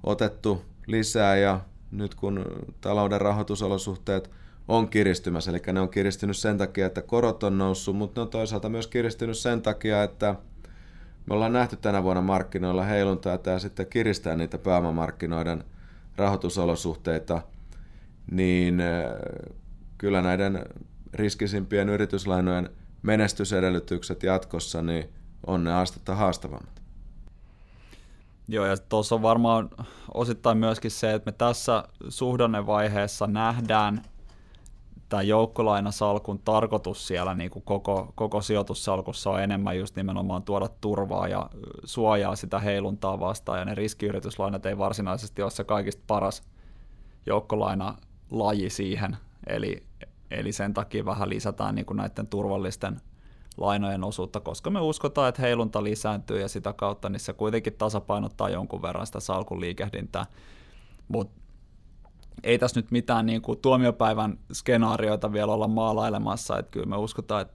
otettu 0.03 0.65
lisää 0.87 1.37
ja 1.37 1.61
nyt 1.91 2.15
kun 2.15 2.45
talouden 2.81 3.21
rahoitusolosuhteet– 3.21 4.31
on 4.69 4.89
kiristymässä. 4.89 5.51
Eli 5.51 5.61
ne 5.73 5.81
on 5.81 5.89
kiristynyt 5.89 6.37
sen 6.37 6.59
takia, 6.59 6.87
että 6.87 7.03
korot 7.03 7.43
on 7.43 7.59
noussut, 7.59 7.97
mutta 7.97 8.21
ne 8.21 8.23
on 8.23 8.29
toisaalta 8.29 8.69
myös 8.69 8.87
kiristynyt 8.87 9.39
sen 9.39 9.63
takia, 9.63 10.03
että 10.03 10.35
me 11.27 11.35
ollaan 11.35 11.53
nähty 11.53 11.77
tänä 11.77 12.03
vuonna 12.03 12.23
markkinoilla 12.23 12.85
heiluntaa 12.85 13.39
ja 13.47 13.59
sitten 13.59 13.87
kiristää 13.87 14.37
niitä 14.37 14.59
pääomamarkkinoiden 14.59 15.65
rahoitusolosuhteita, 16.17 17.43
niin 18.31 18.83
kyllä 19.99 20.23
näiden 20.23 20.67
riskisimpien 21.15 21.89
yrityslainojen 21.89 22.71
menestysedellytykset 23.03 24.23
jatkossa 24.23 24.83
niin 24.83 25.09
on 25.47 25.65
ne 25.65 25.75
astetta 25.75 26.15
haastavammat. 26.15 26.83
Joo, 28.49 28.67
ja 28.67 28.77
tuossa 28.77 29.15
on 29.15 29.23
varmaan 29.23 29.71
osittain 30.15 30.59
myöskin 30.59 30.91
se, 30.91 31.13
että 31.13 31.31
me 31.31 31.35
tässä 31.39 31.85
suhdannevaiheessa 32.09 33.27
nähdään 33.27 34.03
tämä 35.13 35.23
joukkolainasalkun 35.23 36.39
tarkoitus 36.39 37.07
siellä 37.07 37.35
niin 37.35 37.51
kuin 37.51 37.63
koko, 37.63 38.13
koko 38.15 38.41
sijoitussalkussa 38.41 39.31
on 39.31 39.43
enemmän 39.43 39.79
just 39.79 39.97
nimenomaan 39.97 40.43
tuoda 40.43 40.69
turvaa 40.81 41.29
ja 41.29 41.51
suojaa 41.85 42.37
sitä 42.37 42.59
heiluntaa 42.59 43.21
vastaan, 43.21 43.59
ja 43.59 43.65
ne 43.65 43.75
riskiyrityslainat 43.75 44.67
ei 44.67 44.79
varsinaisesti 44.79 45.43
ole 45.43 45.51
se 45.51 45.65
kaikista 45.65 46.03
paras 46.07 46.43
joukkolainalaji 47.27 48.71
siihen, 48.71 49.17
eli, 49.47 49.83
eli 50.31 50.53
sen 50.53 50.75
takia 50.75 51.05
vähän 51.05 51.29
lisätään 51.29 51.75
niin 51.75 51.87
kuin 51.87 51.97
näiden 51.97 52.27
turvallisten 52.27 53.01
lainojen 53.57 54.05
osuutta, 54.05 54.41
koska 54.41 54.71
me 54.71 54.81
uskotaan, 54.81 55.29
että 55.29 55.43
heilunta 55.43 55.85
lisääntyy 55.85 56.41
ja 56.41 56.49
sitä 56.49 56.73
kautta 56.73 57.09
niin 57.09 57.21
se 57.21 57.33
kuitenkin 57.33 57.73
tasapainottaa 57.73 58.49
jonkun 58.49 58.83
verran 58.83 59.07
sitä 59.07 59.21
salkun 59.21 59.61
liikehdintää. 59.61 60.27
Mutta 61.09 61.42
ei 62.45 62.59
tässä 62.59 62.81
nyt 62.81 62.91
mitään 62.91 63.27
niin 63.27 63.43
kuin 63.43 63.59
tuomiopäivän 63.59 64.39
skenaarioita 64.53 65.33
vielä 65.33 65.53
olla 65.53 65.69
maalailemassa, 65.69 66.59
että 66.59 66.71
kyllä 66.71 66.87
me 66.87 66.97
uskotaan, 66.97 67.43
että 67.43 67.55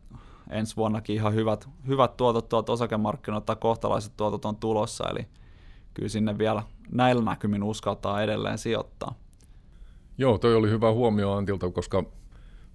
ensi 0.50 0.76
vuonnakin 0.76 1.16
ihan 1.16 1.34
hyvät, 1.34 1.70
hyvät 1.88 2.18
tuotot 2.18 2.50
tuolta 2.50 2.72
osakemarkkinoilta 2.72 3.46
tai 3.46 3.56
kohtalaiset 3.56 4.14
tuotot 4.18 4.46
on 4.46 4.56
tulossa, 4.56 5.10
eli 5.10 5.28
kyllä 5.94 6.10
sinne 6.10 6.38
vielä 6.38 6.64
näillä 6.92 7.24
näkymin 7.24 7.64
uskaltaa 7.64 8.24
edelleen 8.24 8.58
sijoittaa. 8.58 9.16
Joo, 10.18 10.38
toi 10.38 10.56
oli 10.56 10.70
hyvä 10.70 10.92
huomio 10.92 11.34
Antilta, 11.34 11.72
koska 11.72 12.04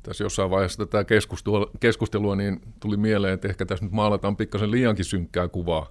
tässä 0.03 0.25
jossain 0.25 0.51
vaiheessa 0.51 0.87
tätä 0.87 1.05
keskustelua, 1.05 1.71
keskustelua 1.81 2.37
niin 2.37 2.61
tuli 2.81 2.97
mieleen, 2.97 3.35
että 3.35 3.49
ehkä 3.49 3.67
tässä 3.67 3.85
nyt 3.85 3.93
maalataan 3.93 4.37
pikkasen 4.37 4.71
liiankin 4.71 5.05
synkkää 5.05 5.49
kuvaa. 5.49 5.87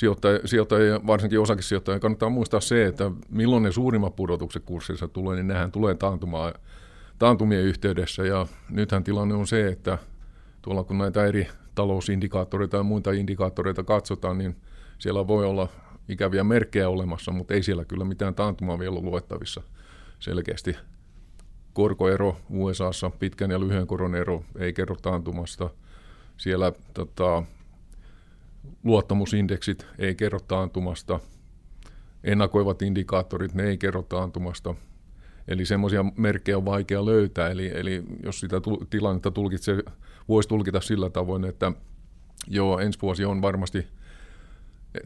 Sijoittajia, 0.00 0.40
sijoittajia, 0.44 1.00
varsinkin 1.06 1.40
osakesijoittajia, 1.40 2.00
kannattaa 2.00 2.28
muistaa 2.28 2.60
se, 2.60 2.86
että 2.86 3.10
milloin 3.28 3.62
ne 3.62 3.72
suurimmat 3.72 4.16
pudotukset 4.16 4.64
kurssissa 4.64 5.08
tulee, 5.08 5.36
niin 5.36 5.46
nehän 5.46 5.72
tulee 5.72 5.94
taantumaan, 5.94 6.54
taantumien 7.18 7.62
yhteydessä. 7.62 8.22
Ja 8.22 8.46
nythän 8.70 9.04
tilanne 9.04 9.34
on 9.34 9.46
se, 9.46 9.68
että 9.68 9.98
tuolla 10.62 10.84
kun 10.84 10.98
näitä 10.98 11.24
eri 11.24 11.48
talousindikaattoreita 11.74 12.76
ja 12.76 12.82
muita 12.82 13.12
indikaattoreita 13.12 13.82
katsotaan, 13.84 14.38
niin 14.38 14.56
siellä 14.98 15.26
voi 15.26 15.44
olla 15.44 15.68
ikäviä 16.08 16.44
merkkejä 16.44 16.88
olemassa, 16.88 17.32
mutta 17.32 17.54
ei 17.54 17.62
siellä 17.62 17.84
kyllä 17.84 18.04
mitään 18.04 18.34
taantumaa 18.34 18.78
vielä 18.78 18.92
ole 18.96 19.02
luettavissa 19.02 19.62
selkeästi 20.18 20.76
korkoero 21.72 22.36
USAssa, 22.50 23.10
pitkän 23.18 23.50
ja 23.50 23.60
lyhyen 23.60 23.86
koron 23.86 24.14
ero 24.14 24.44
ei 24.58 24.72
kerro 24.72 24.96
taantumasta. 25.02 25.70
Siellä 26.36 26.72
tota, 26.94 27.42
luottamusindeksit 28.84 29.86
ei 29.98 30.14
kerro 30.14 30.40
taantumasta. 30.40 31.20
Ennakoivat 32.24 32.82
indikaattorit, 32.82 33.54
ne 33.54 33.62
ei 33.62 33.78
kerro 33.78 34.02
taantumasta. 34.02 34.74
Eli 35.48 35.66
semmoisia 35.66 36.04
merkkejä 36.16 36.56
on 36.56 36.64
vaikea 36.64 37.04
löytää. 37.04 37.48
Eli, 37.48 37.70
eli 37.74 38.02
jos 38.22 38.40
sitä 38.40 38.60
tilannetta 38.90 39.30
tulkitsee, 39.30 39.82
voisi 40.28 40.48
tulkita 40.48 40.80
sillä 40.80 41.10
tavoin, 41.10 41.44
että 41.44 41.72
joo, 42.48 42.78
ensi 42.78 42.98
vuosi 43.02 43.24
on 43.24 43.42
varmasti– 43.42 43.86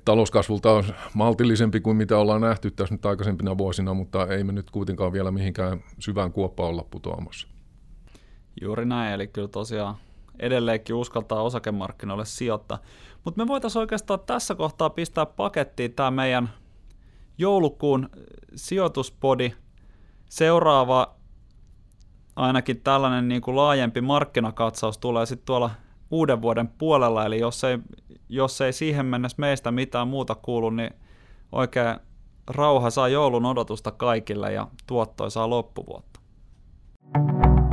talouskasvulta 0.04 0.72
on 0.72 0.84
maltillisempi 1.14 1.80
kuin 1.80 1.96
mitä 1.96 2.18
ollaan 2.18 2.40
nähty 2.40 2.70
tässä 2.70 2.94
nyt 2.94 3.06
aikaisempina 3.06 3.58
vuosina, 3.58 3.94
mutta 3.94 4.26
ei 4.26 4.44
me 4.44 4.52
nyt 4.52 4.70
kuitenkaan 4.70 5.12
vielä 5.12 5.30
mihinkään 5.30 5.80
syvään 5.98 6.32
kuoppaan 6.32 6.68
olla 6.68 6.86
putoamassa. 6.90 7.48
Juuri 8.60 8.84
näin, 8.84 9.14
eli 9.14 9.26
kyllä 9.26 9.48
tosiaan 9.48 9.96
edelleenkin 10.38 10.94
uskaltaa 10.96 11.42
osakemarkkinoille 11.42 12.24
sijoittaa. 12.24 12.78
Mutta 13.24 13.42
me 13.42 13.48
voitaisiin 13.48 13.80
oikeastaan 13.80 14.20
tässä 14.20 14.54
kohtaa 14.54 14.90
pistää 14.90 15.26
pakettiin 15.26 15.94
tämä 15.94 16.10
meidän 16.10 16.50
joulukuun 17.38 18.10
sijoituspodi. 18.54 19.52
Seuraava 20.30 21.14
ainakin 22.36 22.80
tällainen 22.80 23.28
niin 23.28 23.40
kuin 23.40 23.56
laajempi 23.56 24.00
markkinakatsaus 24.00 24.98
tulee 24.98 25.26
sitten 25.26 25.46
tuolla 25.46 25.70
uuden 26.10 26.42
vuoden 26.42 26.68
puolella, 26.68 27.24
eli 27.24 27.40
jos 27.40 27.64
ei, 27.64 27.78
jos 28.28 28.60
ei 28.60 28.72
siihen 28.72 29.06
mennessä 29.06 29.36
meistä 29.38 29.70
mitään 29.70 30.08
muuta 30.08 30.34
kuulu, 30.34 30.70
niin 30.70 30.90
oikein 31.52 31.96
rauha 32.46 32.90
saa 32.90 33.08
joulun 33.08 33.46
odotusta 33.46 33.90
kaikille 33.90 34.52
ja 34.52 34.68
tuottoisaa 34.86 35.50
loppuvuotta. 35.50 36.20
thank 37.12 37.46
you 37.46 37.63